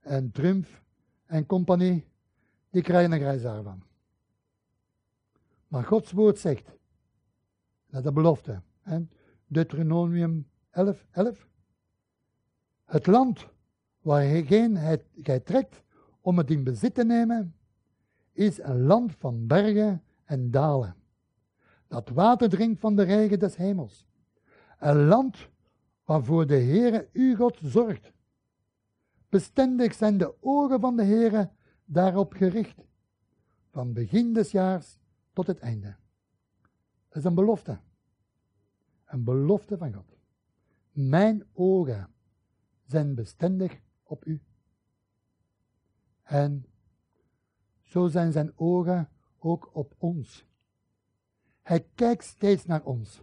[0.00, 0.66] En Trump
[1.26, 2.06] en compagnie,
[2.70, 3.82] die krijgen een van.
[5.68, 6.70] Maar Gods woord zegt,
[7.86, 9.06] dat de belofte, hè?
[9.46, 11.48] Deuteronomium 11, 11.
[12.84, 13.48] Het land
[14.00, 14.78] waarheen
[15.22, 15.82] gij trekt
[16.20, 17.54] om het in bezit te nemen,
[18.32, 20.96] is een land van bergen en dalen,
[21.88, 24.06] dat water drinkt van de regen des hemels.
[24.78, 25.48] Een land
[26.04, 28.12] waarvoor de Heere uw God zorgt.
[29.28, 31.50] Bestendig zijn de ogen van de Heere
[31.84, 32.82] daarop gericht,
[33.70, 34.98] van begin des jaars
[35.32, 35.96] tot het einde.
[37.08, 37.78] Dat is een belofte.
[39.04, 40.19] Een belofte van God.
[41.08, 42.14] Mijn ogen
[42.86, 44.42] zijn bestendig op u.
[46.22, 46.66] En
[47.82, 49.08] zo zijn zijn ogen
[49.38, 50.46] ook op ons.
[51.62, 53.22] Hij kijkt steeds naar ons.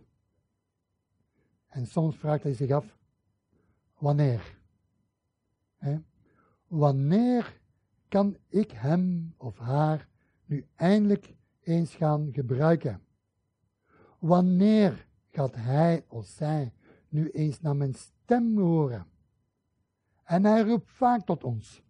[1.68, 2.98] En soms vraagt hij zich af,
[3.98, 4.58] wanneer?
[6.68, 7.62] Wanneer
[8.08, 10.08] kan ik hem of haar
[10.46, 13.02] nu eindelijk eens gaan gebruiken?
[14.20, 16.74] Wanneer gaat hij of zij
[17.10, 19.08] nu eens naar mijn stem horen?
[20.24, 21.84] En hij roept vaak tot ons.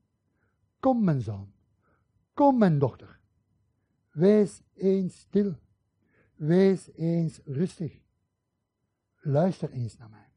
[0.80, 1.54] Kom mijn zoon,
[2.34, 3.20] kom mijn dochter.
[4.12, 5.56] Wees eens stil.
[6.36, 8.02] Wees eens rustig.
[9.22, 10.32] Luister eens naar mij.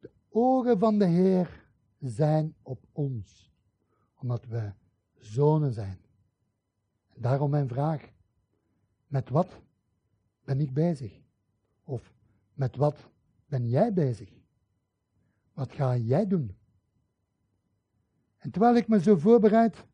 [0.00, 1.68] De ogen van de Heer
[2.00, 3.52] zijn op ons,
[4.14, 4.72] omdat we
[5.14, 6.00] zonen zijn.
[7.14, 8.12] Daarom mijn vraag:
[9.06, 9.60] met wat
[10.44, 11.20] ben ik bezig?
[11.84, 12.12] Of
[12.58, 13.08] met wat
[13.46, 14.28] ben jij bezig?
[15.52, 16.56] Wat ga jij doen?
[18.36, 19.84] En terwijl ik me zo voorbereid,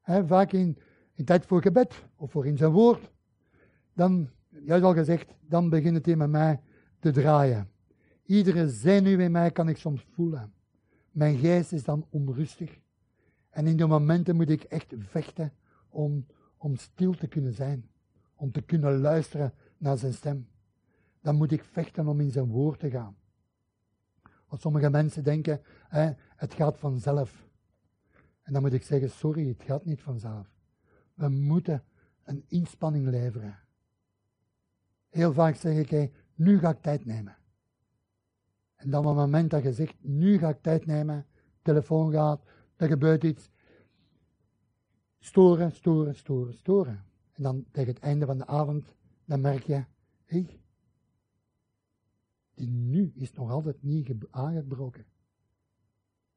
[0.00, 0.78] hè, vaak in,
[1.14, 3.10] in tijd voor gebed of voor in zijn woord,
[3.92, 6.60] dan, juist al gezegd, dan begint het in met mij
[6.98, 7.70] te draaien.
[8.24, 10.52] Iedere zenuw in mij kan ik soms voelen.
[11.10, 12.78] Mijn geest is dan onrustig.
[13.50, 15.52] En in die momenten moet ik echt vechten
[15.88, 16.26] om,
[16.56, 17.90] om stil te kunnen zijn.
[18.34, 20.46] Om te kunnen luisteren naar zijn stem.
[21.22, 23.16] Dan moet ik vechten om in zijn woord te gaan.
[24.48, 27.48] Want sommige mensen denken, hè, het gaat vanzelf.
[28.42, 30.50] En dan moet ik zeggen, sorry, het gaat niet vanzelf.
[31.14, 31.84] We moeten
[32.24, 33.58] een inspanning leveren.
[35.08, 37.36] Heel vaak zeg ik, nu ga ik tijd nemen.
[38.74, 41.26] En dan op het moment dat je zegt, nu ga ik tijd nemen,
[41.62, 42.44] telefoon gaat,
[42.76, 43.50] er gebeurt iets.
[45.18, 47.04] Storen, storen, storen, storen.
[47.32, 49.84] En dan tegen het einde van de avond, dan merk je,
[50.24, 50.46] hé,
[52.62, 55.04] die nu is nog altijd niet aangebroken.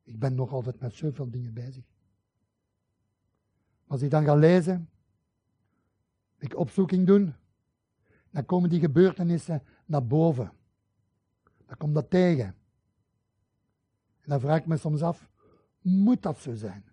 [0.03, 1.83] Ik ben nog altijd met zoveel dingen bezig.
[3.87, 4.89] Als ik dan ga lezen,
[6.37, 7.33] ik opzoeking doen,
[8.29, 10.51] dan komen die gebeurtenissen naar boven.
[11.65, 12.45] Dan komt dat tegen.
[14.21, 15.29] En dan vraag ik me soms af,
[15.81, 16.85] moet dat zo zijn?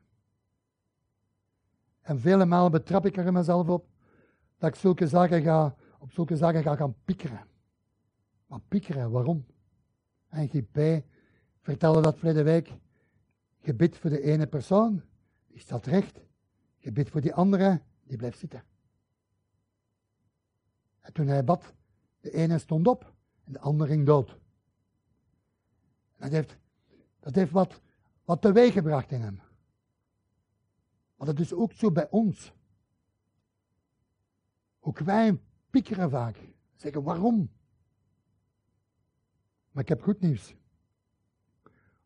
[2.00, 3.88] En vele malen betrap ik er mezelf op
[4.58, 7.50] dat ik zulke zaken ga, op zulke zaken ga gaan piekeren.
[8.52, 9.46] Maar piekeren, waarom?
[10.28, 11.04] En GP
[11.60, 12.72] vertelde dat verleden week.
[13.58, 15.02] Gebid voor de ene persoon,
[15.46, 16.20] die staat recht.
[16.78, 18.64] Gebid voor die andere, die blijft zitten.
[21.00, 21.74] En toen hij bad,
[22.20, 23.12] de ene stond op
[23.44, 24.38] en de andere ging dood.
[26.16, 26.56] dat heeft,
[27.20, 27.80] dat heeft wat,
[28.24, 29.40] wat teweeg gebracht in hem.
[31.16, 32.52] Maar dat is ook zo bij ons.
[34.80, 36.38] Ook wij piekeren vaak.
[36.74, 37.50] Zeggen waarom?
[39.72, 40.54] Maar ik heb goed nieuws.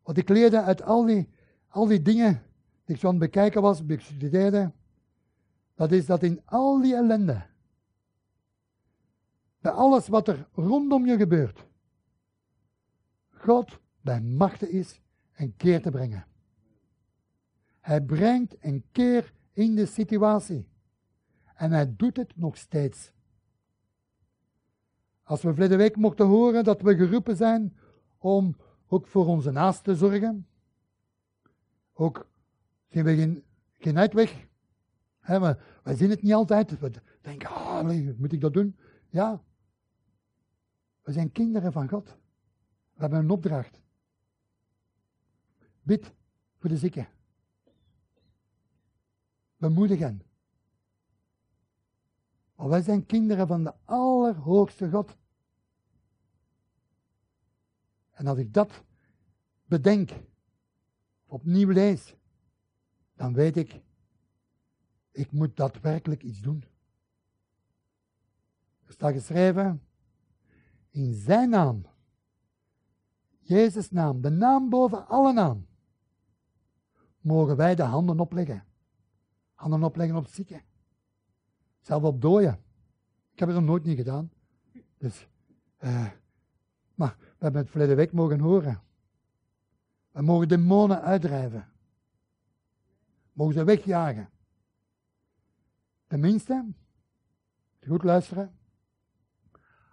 [0.03, 1.29] Wat ik leerde uit al die,
[1.69, 2.43] al die dingen
[2.85, 4.73] die ik zo aan het bekijken was, bestudeerde,
[5.75, 7.47] dat is dat in al die ellende,
[9.61, 11.67] bij alles wat er rondom je gebeurt,
[13.31, 15.01] God bij machten is
[15.37, 16.27] een keer te brengen.
[17.81, 20.69] Hij brengt een keer in de situatie.
[21.55, 23.13] En hij doet het nog steeds.
[25.27, 27.77] Als we verleden week mochten horen dat we geroepen zijn
[28.19, 30.47] om ook voor onze naast te zorgen,
[31.93, 32.29] ook
[32.89, 33.45] zien we geen,
[33.79, 34.47] geen uitweg.
[35.19, 36.79] He, we, wij zien het niet altijd.
[36.79, 38.77] We denken, ah, moet ik dat doen?
[39.09, 39.43] Ja.
[41.03, 42.07] We zijn kinderen van God.
[42.95, 43.81] We hebben een opdracht.
[45.83, 46.13] Bid
[46.59, 47.09] voor de zieken.
[49.57, 50.26] Bemoedigen.
[52.57, 55.17] Maar wij zijn kinderen van de Allerhoogste God.
[58.11, 58.85] En als ik dat
[59.65, 60.11] bedenk,
[61.27, 62.17] opnieuw lees,
[63.15, 63.81] dan weet ik,
[65.11, 66.65] ik moet daadwerkelijk iets doen.
[68.87, 69.83] Er staat geschreven,
[70.91, 71.87] in zijn naam,
[73.39, 75.67] Jezus' naam, de naam boven alle naam,
[77.21, 78.65] mogen wij de handen opleggen.
[79.53, 80.63] Handen opleggen op zieken.
[81.87, 82.63] Zelf op dooien.
[83.33, 84.31] Ik heb het nog nooit niet gedaan.
[84.99, 85.29] Dus,
[85.81, 86.11] uh,
[86.95, 88.83] maar we hebben het verleden week mogen horen.
[90.11, 91.69] We mogen demonen uitdrijven.
[93.33, 94.31] Mogen ze wegjagen.
[96.07, 96.67] Tenminste,
[97.87, 98.59] goed luisteren,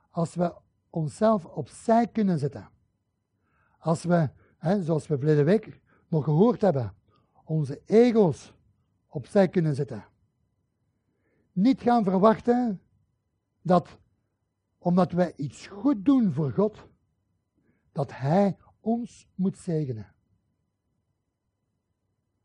[0.10, 0.56] als we
[0.90, 2.70] onszelf opzij kunnen zetten.
[3.78, 6.94] Als we, hè, zoals we verleden week nog gehoord hebben,
[7.44, 8.54] onze ego's
[9.08, 10.12] opzij kunnen zetten
[11.54, 12.82] niet gaan verwachten
[13.62, 13.98] dat
[14.78, 16.88] omdat wij iets goed doen voor God,
[17.92, 20.14] dat Hij ons moet zegenen.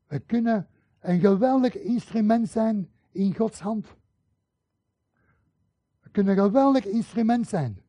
[0.07, 0.69] We kunnen
[1.01, 3.87] een geweldig instrument zijn in Gods hand.
[6.01, 7.83] We kunnen een geweldig instrument zijn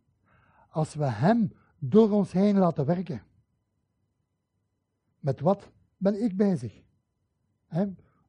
[0.69, 3.23] als we Hem door ons heen laten werken.
[5.19, 6.81] Met wat ben ik bezig?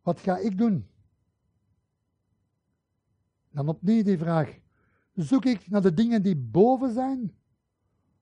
[0.03, 0.89] Wat ga ik doen?
[3.51, 4.59] Dan opnieuw die vraag.
[5.15, 7.37] Zoek ik naar de dingen die boven zijn?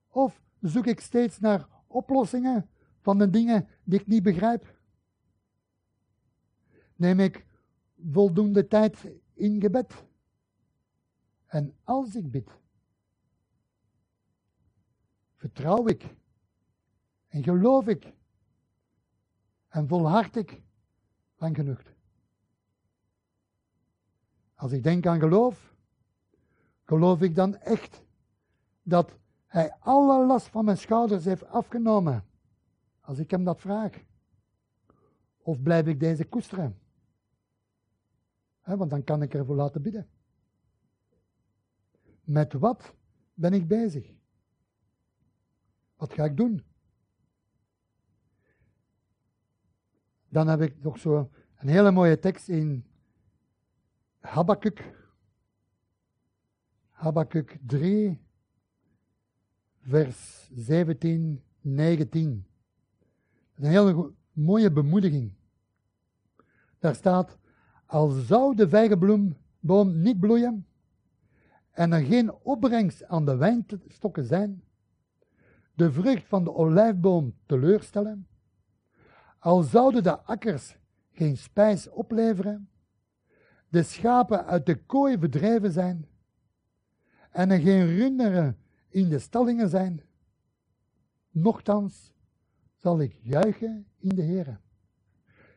[0.08, 2.68] Of zoek ik steeds naar oplossingen
[3.00, 4.76] van de dingen die ik niet begrijp?
[6.96, 7.46] Neem ik
[8.10, 10.04] voldoende tijd in gebed?
[11.46, 12.50] En als ik bid,
[15.36, 16.16] vertrouw ik
[17.28, 18.12] en geloof ik
[19.68, 20.62] en volhard ik
[21.36, 21.82] lang genoeg.
[24.58, 25.74] Als ik denk aan geloof,
[26.84, 28.02] geloof ik dan echt
[28.82, 32.24] dat hij alle last van mijn schouders heeft afgenomen.
[33.00, 34.04] Als ik hem dat vraag.
[35.36, 36.78] Of blijf ik deze koesteren?
[38.62, 40.08] want dan kan ik ervoor laten bidden.
[42.24, 42.94] Met wat
[43.34, 44.12] ben ik bezig?
[45.96, 46.64] Wat ga ik doen?
[50.28, 52.87] Dan heb ik nog zo een hele mooie tekst in
[54.28, 54.84] Habakkuk.
[56.90, 58.18] Habakkuk 3,
[59.80, 62.46] vers 17, 19.
[63.54, 65.32] Dat is een hele mooie bemoediging.
[66.78, 67.38] Daar staat,
[67.86, 70.66] al zou de vijgenbloemboom niet bloeien
[71.70, 74.62] en er geen opbrengst aan de wijnstokken zijn,
[75.74, 78.26] de vrucht van de olijfboom teleurstellen,
[79.38, 80.76] al zouden de akkers
[81.12, 82.68] geen spijs opleveren,
[83.68, 86.06] de schapen uit de kooi verdreven zijn
[87.30, 88.58] en er geen runderen
[88.88, 90.02] in de stallingen zijn,
[91.30, 92.12] nochtans
[92.76, 94.60] zal ik juichen in de Heer,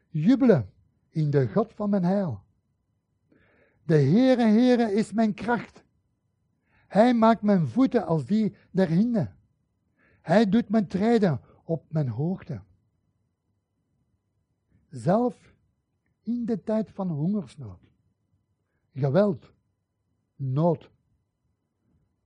[0.10, 0.70] jubelen
[1.10, 2.44] in de God van mijn heil.
[3.84, 5.84] De Heere, Heere is mijn kracht.
[6.88, 9.36] Hij maakt mijn voeten als die der hinden.
[10.22, 12.62] Hij doet mijn treden op mijn hoogte.
[14.90, 15.54] Zelf
[16.22, 17.91] in de tijd van hongersnood,
[18.94, 19.52] geweld,
[20.36, 20.90] nood,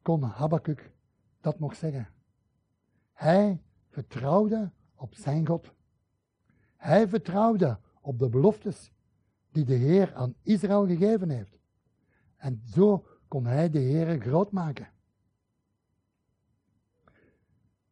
[0.01, 0.91] kon Habakkuk
[1.41, 2.07] dat nog zeggen.
[3.13, 5.73] Hij vertrouwde op zijn God.
[6.75, 8.91] Hij vertrouwde op de beloftes
[9.51, 11.57] die de Heer aan Israël gegeven heeft.
[12.35, 14.89] En zo kon hij de Heer groot maken.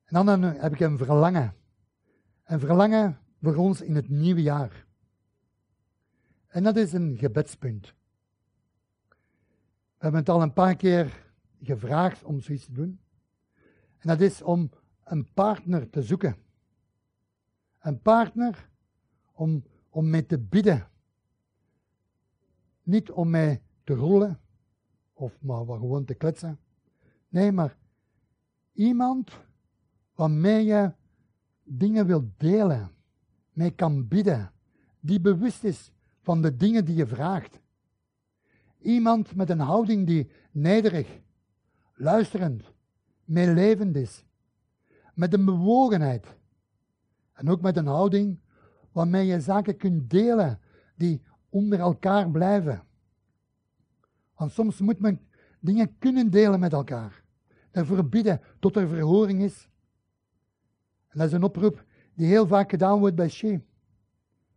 [0.04, 1.56] En dan heb ik een verlangen.
[2.44, 4.86] Een verlangen voor ons in het nieuwe jaar.
[6.48, 7.94] En dat is een gebedspunt.
[10.04, 11.32] We hebben het al een paar keer
[11.62, 13.00] gevraagd om zoiets te doen.
[13.98, 14.70] En dat is om
[15.04, 16.36] een partner te zoeken.
[17.80, 18.70] Een partner
[19.32, 20.90] om, om mee te bidden.
[22.82, 24.40] Niet om mij te rollen
[25.14, 26.60] of maar gewoon te kletsen.
[27.30, 27.78] Nee, maar
[28.74, 29.32] iemand
[30.16, 30.92] waarmee je
[31.64, 32.92] dingen wilt delen,
[33.52, 34.52] mee kan bidden,
[35.00, 35.92] die bewust is
[36.22, 37.62] van de dingen die je vraagt.
[38.84, 41.20] Iemand met een houding die nederig,
[41.94, 42.64] luisterend,
[43.24, 44.26] meelevend is,
[45.14, 46.28] met een bewogenheid
[47.34, 48.40] en ook met een houding
[48.92, 50.60] waarmee je zaken kunt delen
[50.96, 52.84] die onder elkaar blijven.
[54.36, 55.20] Want soms moet men
[55.60, 57.24] dingen kunnen delen met elkaar.
[57.72, 59.70] Daarvoor bidden tot er verhoring is.
[61.08, 63.60] En dat is een oproep die heel vaak gedaan wordt bij Shea.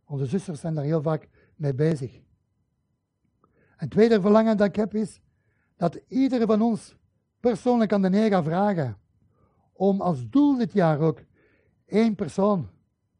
[0.05, 2.21] Onze zusters zijn daar heel vaak mee bezig.
[3.77, 5.19] Een tweede verlangen dat ik heb is
[5.75, 6.95] dat iedere van ons
[7.39, 8.97] persoonlijk aan de Heer gaat vragen
[9.73, 11.21] om als doel dit jaar ook
[11.85, 12.69] één persoon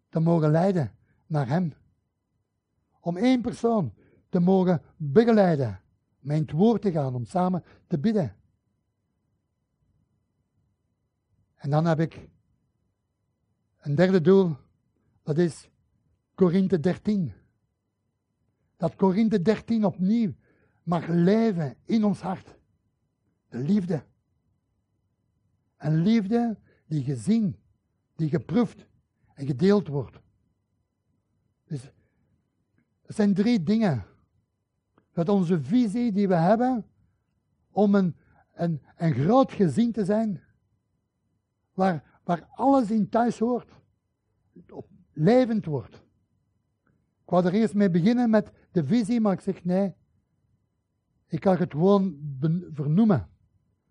[0.09, 0.91] te mogen leiden
[1.25, 1.73] naar Hem.
[2.99, 3.93] Om één persoon
[4.29, 5.81] te mogen begeleiden,
[6.19, 8.35] met het woord te gaan, om samen te bidden.
[11.55, 12.29] En dan heb ik
[13.77, 14.55] een derde doel,
[15.23, 15.69] dat is
[16.35, 17.33] Korinthe 13.
[18.77, 20.33] Dat Korinthe 13 opnieuw
[20.87, 22.55] mag leven in ons hart.
[23.49, 24.03] De liefde.
[25.77, 27.59] Een liefde die gezien,
[28.15, 28.85] die geproefd
[29.33, 30.19] en gedeeld wordt.
[31.63, 31.83] Dus
[33.01, 34.05] er zijn drie dingen.
[35.11, 36.85] Dat onze visie die we hebben
[37.71, 38.15] om een,
[38.53, 40.43] een, een groot gezin te zijn,
[41.73, 43.71] waar, waar alles in thuis hoort,
[45.13, 45.95] levend wordt.
[47.23, 49.95] Ik wou er eerst mee beginnen met de visie, maar ik zeg nee,
[51.27, 52.17] ik kan het gewoon
[52.73, 53.29] vernoemen.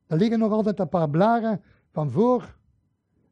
[0.06, 2.56] Er liggen nog altijd een paar blaren van voor.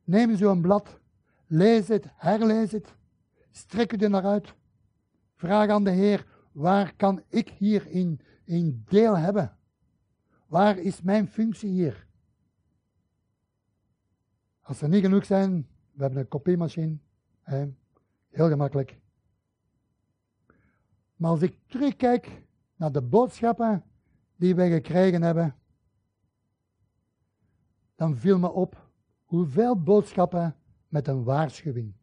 [0.04, 1.00] Neem zo een blad,
[1.46, 2.94] lees het, herlees het,
[3.50, 4.54] strek het er naar uit.
[5.34, 7.86] Vraag aan de Heer, waar kan ik hier
[8.44, 9.56] in, deel hebben?
[10.46, 12.06] Waar is mijn functie hier?
[14.60, 16.96] Als er niet genoeg zijn, we hebben een kopiemachine,
[18.28, 19.00] heel gemakkelijk.
[21.16, 22.42] Maar als ik terugkijk
[22.76, 23.84] naar de boodschappen
[24.36, 25.54] die wij gekregen hebben,
[27.94, 28.90] dan viel me op
[29.24, 30.56] hoeveel boodschappen
[30.88, 31.94] met een waarschuwing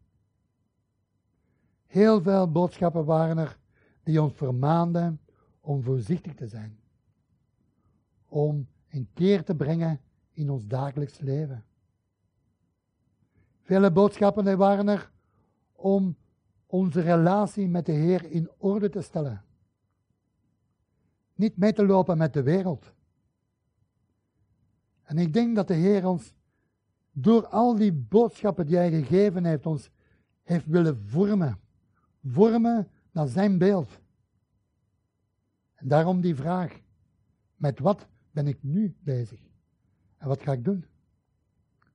[1.92, 3.58] Heel veel boodschappen waren er
[4.04, 5.22] die ons vermaanden
[5.62, 6.80] om voorzichtig te zijn.
[8.28, 10.00] Om een keer te brengen
[10.34, 11.66] in ons dagelijks leven.
[13.62, 15.12] Vele boodschappen waren er
[15.72, 16.16] om
[16.66, 19.44] onze relatie met de Heer in orde te stellen.
[21.42, 22.94] Niet mee te lopen met de wereld.
[25.04, 26.34] En ik denk dat de Heer ons
[27.12, 29.90] door al die boodschappen die Hij gegeven heeft, ons
[30.44, 31.60] heeft willen vormen.
[32.24, 34.00] Vormen naar Zijn beeld.
[35.74, 36.80] En daarom die vraag,
[37.56, 39.40] met wat ben ik nu bezig?
[40.18, 40.86] En wat ga ik doen?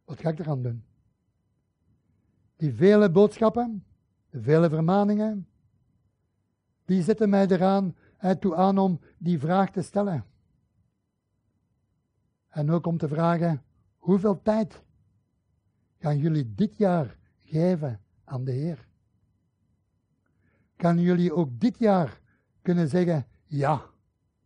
[0.04, 0.84] Wat ga ik eraan doen?
[2.56, 3.84] Die vele boodschappen,
[4.30, 5.48] de vele vermaningen,
[6.84, 7.94] die zetten mij eraan
[8.34, 10.24] toe aan om die vraag te stellen.
[12.48, 13.62] En ook om te vragen,
[13.96, 14.82] hoeveel tijd
[15.98, 18.88] gaan jullie dit jaar geven aan de Heer?
[20.76, 22.20] Kan jullie ook dit jaar
[22.62, 23.90] kunnen zeggen, ja,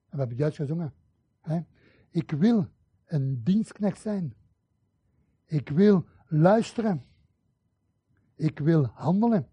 [0.09, 0.93] we hebben juist gezongen,
[1.41, 1.61] hè?
[2.11, 2.69] ik wil
[3.07, 4.35] een dienstknecht zijn.
[5.45, 7.03] Ik wil luisteren.
[8.35, 9.49] Ik wil handelen.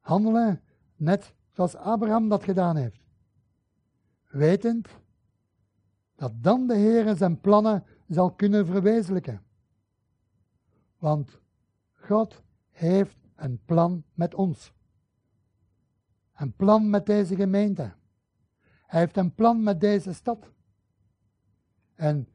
[0.00, 0.62] Handelen
[0.96, 3.00] net zoals Abraham dat gedaan heeft.
[4.28, 4.88] Wetend
[6.14, 9.42] dat dan de Heer zijn plannen zal kunnen verwezenlijken.
[10.98, 11.40] Want
[11.92, 14.72] God heeft een plan met ons.
[16.34, 17.92] Een plan met deze gemeente.
[18.86, 20.50] Hij heeft een plan met deze stad.
[21.94, 22.28] En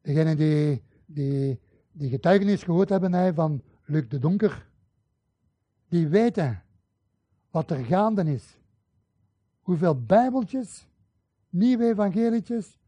[0.00, 1.60] degenen die, die
[1.96, 4.68] die getuigenis gehoord hebben van Luc de Donker,
[5.88, 6.62] die weten
[7.50, 8.56] wat er gaande is.
[9.66, 10.88] Hoeveel bijbeltjes,
[11.48, 12.78] nieuwe evangelietjes,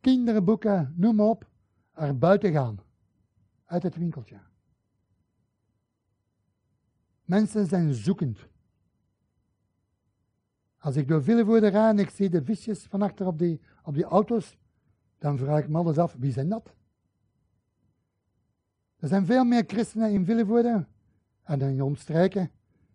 [0.00, 1.50] kinderboeken, noem maar op,
[1.92, 2.78] er buiten gaan.
[3.64, 4.38] Uit het winkeltje.
[7.24, 8.38] Mensen zijn zoekend.
[10.78, 13.94] Als ik door Villevoorde ga en ik zie de visjes van achter op die, op
[13.94, 14.56] die auto's,
[15.18, 16.74] dan vraag ik me alles af, wie zijn dat?
[18.96, 20.86] Er zijn veel meer christenen in Villevoorde
[21.42, 22.50] en in omstreken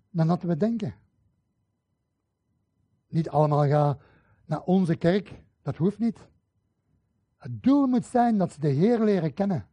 [0.09, 1.00] dan dat we denken.
[3.11, 3.97] Niet allemaal gaan
[4.45, 6.27] naar onze kerk, dat hoeft niet.
[7.37, 9.67] Het doel moet zijn dat ze de Heer leren kennen.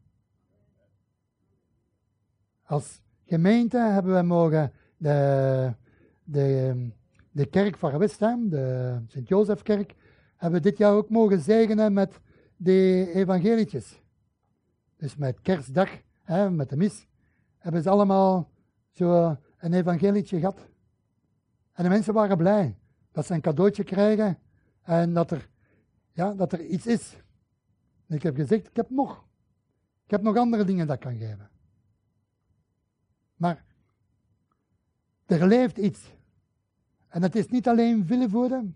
[2.62, 5.74] Als gemeente hebben we mogen de,
[6.24, 6.91] de,
[7.30, 9.95] de kerk van Westheim, de Sint-Jozefkerk,
[10.36, 12.20] hebben we dit jaar ook mogen zegenen met
[12.57, 14.03] de evangelietjes.
[14.97, 15.91] Dus met kerstdag,
[16.22, 17.07] hè, met de mis,
[17.59, 18.51] hebben ze allemaal
[18.91, 20.68] zo een evangelietje gehad.
[21.72, 22.76] En de mensen waren blij
[23.18, 24.38] dat ze een cadeautje krijgen
[24.82, 25.48] en dat er,
[26.12, 27.16] ja, dat er iets is.
[28.06, 29.24] Ik heb gezegd, ik heb nog.
[30.04, 31.50] Ik heb nog andere dingen dat ik kan geven.
[33.36, 33.64] Maar
[35.26, 36.12] er leeft iets.
[37.08, 38.72] En het is niet alleen Villevoorde,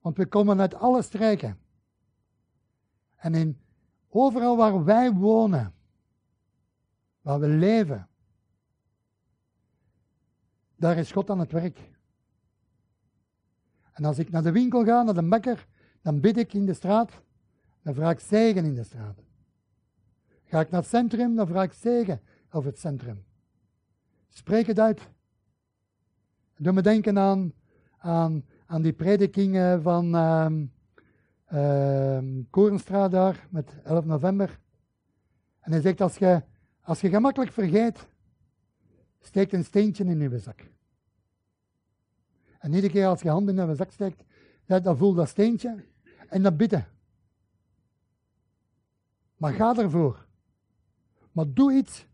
[0.00, 1.58] want we komen uit alle strijken.
[3.16, 3.60] En in
[4.08, 5.74] overal waar wij wonen,
[7.20, 8.08] waar we leven,
[10.76, 11.94] daar is God aan het werk.
[13.96, 15.66] En als ik naar de winkel ga, naar de bakker,
[16.02, 17.22] dan bid ik in de straat,
[17.82, 19.18] dan vraag ik zegen in de straat.
[20.44, 22.20] Ga ik naar het centrum, dan vraag ik zegen
[22.50, 23.24] over het centrum.
[24.28, 25.08] Spreek het uit.
[26.56, 27.52] Doe me denken aan,
[27.98, 30.14] aan, aan die predikingen van
[31.52, 32.18] uh,
[32.50, 34.58] Korenstraat daar, met 11 november.
[35.60, 36.42] En hij zegt, als je,
[36.80, 38.08] als je gemakkelijk vergeet,
[39.20, 40.64] steek een steentje in je zak.
[42.58, 44.22] En iedere keer als je hand in je zak steekt,
[44.66, 45.84] dan voel dat steentje
[46.28, 46.86] en dan bidden.
[49.36, 50.26] Maar ga ervoor.
[51.32, 52.06] Maar doe iets.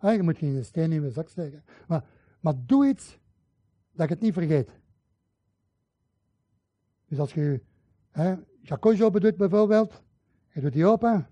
[0.00, 1.64] je moet geen steen in je zak steken.
[1.86, 2.04] Maar,
[2.40, 3.18] maar doe iets
[3.92, 4.80] dat je het niet vergeet.
[7.08, 7.60] Dus als je
[8.10, 10.02] hè, Jacojo bedoelt bijvoorbeeld,
[10.52, 11.26] je doet die open,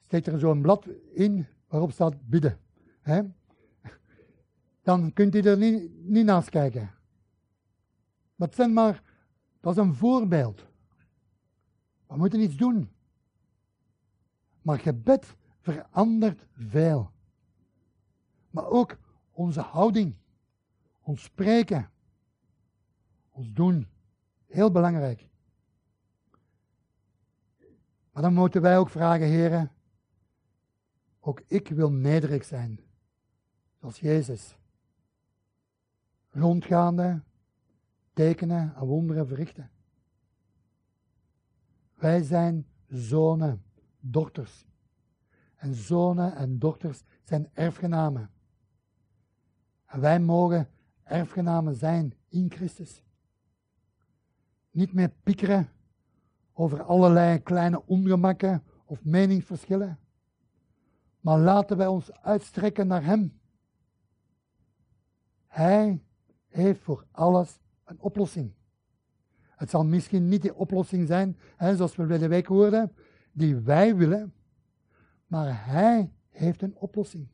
[0.00, 2.58] steekt er zo'n blad in waarop staat bidden.
[3.00, 3.22] Hè?
[4.82, 6.90] Dan kunt u er niet, niet naast kijken.
[8.40, 9.02] Dat, zijn maar,
[9.60, 10.66] dat is een voorbeeld.
[12.06, 12.90] We moeten iets doen.
[14.62, 17.10] Maar gebed verandert veel.
[18.50, 18.98] Maar ook
[19.30, 20.14] onze houding,
[21.00, 21.90] ons spreken,
[23.30, 23.88] ons doen.
[24.46, 25.28] Heel belangrijk.
[28.12, 29.72] Maar dan moeten wij ook vragen, heren,
[31.20, 32.80] ook ik wil nederig zijn,
[33.78, 34.58] zoals Jezus.
[36.30, 37.22] Rondgaande,
[38.12, 39.70] tekenen en wonderen verrichten.
[41.94, 43.64] Wij zijn zonen,
[44.00, 44.66] dochters.
[45.56, 48.30] En zonen en dochters zijn erfgenamen.
[49.86, 50.68] En wij mogen
[51.02, 53.04] erfgenamen zijn in Christus.
[54.70, 55.68] Niet meer piekeren
[56.52, 59.98] over allerlei kleine ongemakken of meningsverschillen.
[61.20, 63.40] Maar laten wij ons uitstrekken naar Hem.
[65.46, 66.02] Hij
[66.46, 67.60] heeft voor alles
[67.90, 68.52] een oplossing.
[69.56, 72.92] Het zal misschien niet de oplossing zijn, hè, zoals we de week hoorden,
[73.32, 74.34] die wij willen,
[75.26, 77.28] maar Hij heeft een oplossing.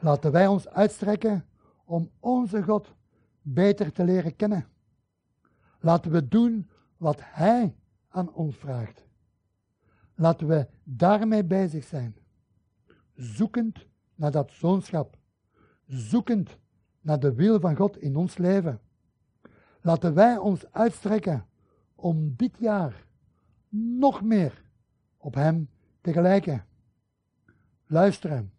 [0.00, 1.46] Laten wij ons uitstrekken
[1.84, 2.94] om onze God
[3.42, 4.68] beter te leren kennen.
[5.80, 7.76] Laten we doen wat Hij
[8.08, 9.06] aan ons vraagt.
[10.14, 12.16] Laten we daarmee bezig zijn.
[13.14, 15.18] Zoekend naar dat zoonschap.
[15.86, 16.58] Zoekend
[17.00, 18.80] naar de wil van God in ons leven.
[19.88, 21.46] Laten wij ons uitstrekken
[21.94, 23.06] om dit jaar
[23.68, 24.64] nog meer
[25.16, 25.70] op Hem
[26.00, 26.66] te gelijken.
[27.86, 28.52] Luisteren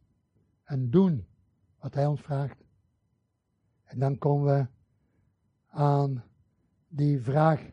[0.64, 1.28] en doen
[1.80, 2.64] wat Hij ons vraagt.
[3.84, 4.68] En dan komen we
[5.68, 6.24] aan
[6.88, 7.70] die vraag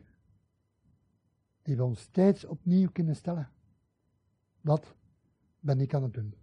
[1.61, 3.51] die we ons steeds opnieuw kunnen stellen.
[4.61, 4.95] Wat
[5.59, 6.35] ben ik aan het doen?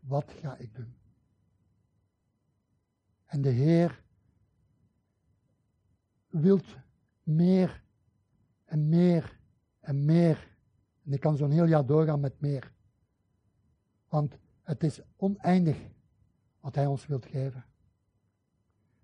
[0.00, 0.94] Wat ga ik doen?
[3.26, 4.04] En de Heer
[6.40, 6.76] wilt
[7.22, 7.82] meer
[8.64, 9.38] en meer
[9.80, 10.56] en meer.
[11.04, 12.72] En ik kan zo'n heel jaar doorgaan met meer.
[14.08, 15.78] Want het is oneindig
[16.60, 17.64] wat Hij ons wilt geven.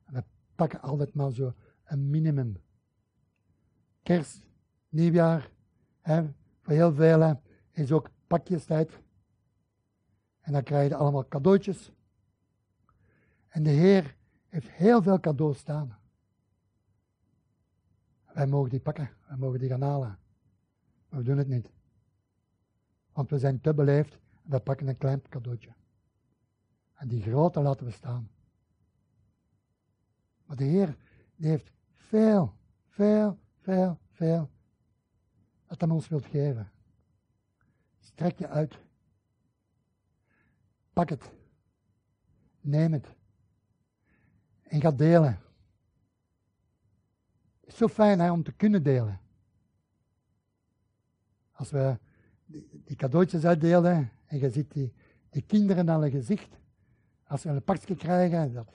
[0.05, 0.24] En we
[0.55, 1.55] pakken altijd maar zo
[1.85, 2.57] een minimum.
[4.03, 4.47] Kerst,
[4.89, 5.51] nieuwjaar,
[6.01, 6.22] hè,
[6.61, 9.01] voor heel velen is ook pakjestijd.
[10.41, 11.93] En dan krijg je allemaal cadeautjes.
[13.49, 14.16] En de Heer
[14.49, 16.02] heeft heel veel cadeaus staan.
[18.33, 20.18] Wij mogen die pakken, wij mogen die gaan halen.
[21.09, 21.70] Maar we doen het niet.
[23.12, 25.74] Want we zijn te beleefd en we pakken een klein cadeautje.
[26.95, 28.30] En die grote laten we staan.
[30.45, 30.97] Maar de Heer
[31.37, 32.55] die heeft veel,
[32.89, 34.51] veel, veel, veel
[35.66, 36.70] dat hij ons wilt geven.
[37.99, 38.78] Strek je uit.
[40.93, 41.30] Pak het.
[42.61, 43.14] Neem het.
[44.62, 45.41] En ga delen.
[47.75, 49.20] Zo fijn om te kunnen delen.
[51.53, 51.99] Als we
[52.47, 56.59] die, cadeautjes uitdelen en je ziet die, kinderen aan hun gezicht.
[57.25, 58.53] Als we een pakje krijgen.
[58.53, 58.70] Dat.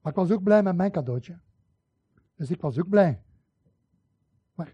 [0.00, 1.38] Maar ik was ook blij met mijn cadeautje.
[2.34, 3.22] Dus ik was ook blij.
[4.54, 4.72] Maar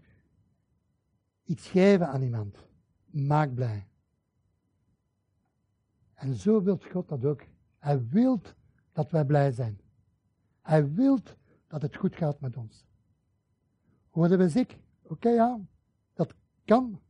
[1.43, 2.57] iets geven aan iemand
[3.05, 3.87] maakt blij.
[6.13, 7.41] En zo wil God dat ook.
[7.77, 8.41] Hij wil
[8.91, 9.79] dat wij blij zijn.
[10.61, 11.19] Hij wil
[11.69, 12.85] dat het goed gaat met ons.
[14.11, 14.79] Worden we ziek?
[15.01, 15.59] Oké, ja,
[16.13, 16.33] dat
[16.65, 17.01] kan.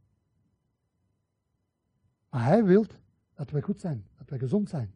[2.30, 2.86] Maar hij wil
[3.34, 4.94] dat we goed zijn, dat we gezond zijn.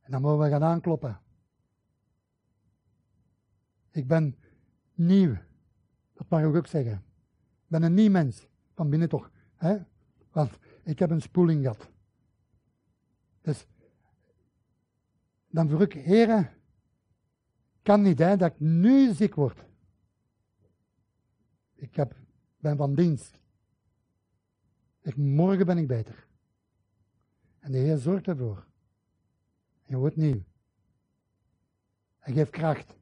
[0.00, 1.20] En dan mogen we gaan aankloppen.
[3.90, 4.36] Ik ben
[4.94, 5.36] nieuw.
[6.12, 7.04] Dat mag ik ook zeggen.
[7.62, 8.48] Ik ben een nieuw mens.
[8.74, 9.30] Van binnen toch.
[9.54, 9.78] Hè?
[10.30, 11.90] Want ik heb een spoeling gehad.
[13.40, 13.66] Dus
[15.46, 16.50] dan vroeg ik, heren,
[17.90, 19.64] kan niet hè, dat ik nu ziek word.
[21.74, 22.16] Ik heb,
[22.58, 23.38] ben van dienst.
[25.14, 26.26] Morgen ben ik beter.
[27.58, 28.66] En de Heer zorgt ervoor.
[29.84, 30.42] Je wordt nieuw.
[32.18, 32.96] Hij geeft kracht.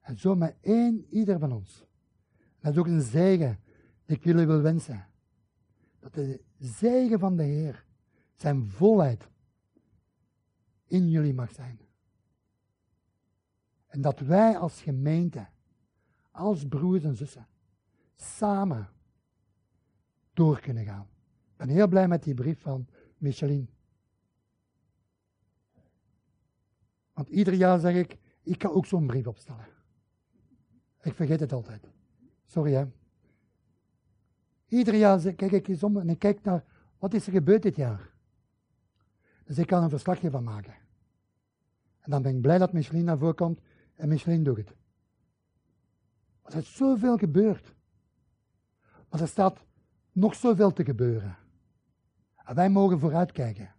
[0.00, 1.84] En zo met één ieder van ons.
[2.60, 3.60] Dat is ook een zegen
[4.04, 5.06] die ik jullie wil wensen.
[5.98, 7.84] Dat de zegen van de Heer,
[8.34, 9.28] zijn volheid,
[10.86, 11.85] in jullie mag zijn.
[13.96, 15.46] En dat wij als gemeente,
[16.30, 17.46] als broers en zussen,
[18.14, 18.88] samen
[20.32, 21.08] door kunnen gaan.
[21.50, 22.86] Ik ben heel blij met die brief van
[23.18, 23.66] Micheline.
[27.12, 29.66] Want ieder jaar zeg ik, ik kan ook zo'n brief opstellen.
[31.02, 31.88] Ik vergeet het altijd.
[32.46, 32.86] Sorry hè.
[34.66, 36.64] Ieder jaar kijk ik eens om en ik kijk naar
[36.98, 38.10] wat is er gebeurd dit jaar.
[39.44, 40.74] Dus ik kan een verslagje van maken.
[42.00, 43.60] En dan ben ik blij dat Michelin naar voren komt
[43.96, 44.74] en Michelin doet het.
[46.42, 47.74] Er is zoveel gebeurd.
[49.08, 49.64] Maar er staat
[50.12, 51.36] nog zoveel te gebeuren.
[52.36, 53.74] En wij mogen vooruitkijken.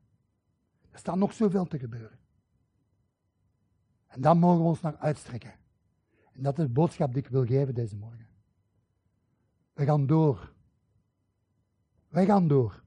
[0.92, 2.20] Er staat nog zoveel te gebeuren.
[4.08, 5.54] En dan mogen we ons naar uitstrekken.
[6.32, 8.28] En dat is de boodschap die ik wil geven deze morgen.
[9.74, 10.54] We gaan door.
[12.08, 12.84] Wij gaan door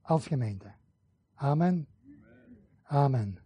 [0.00, 0.72] als gemeente.
[1.34, 1.86] Amen.
[2.82, 3.43] Amen.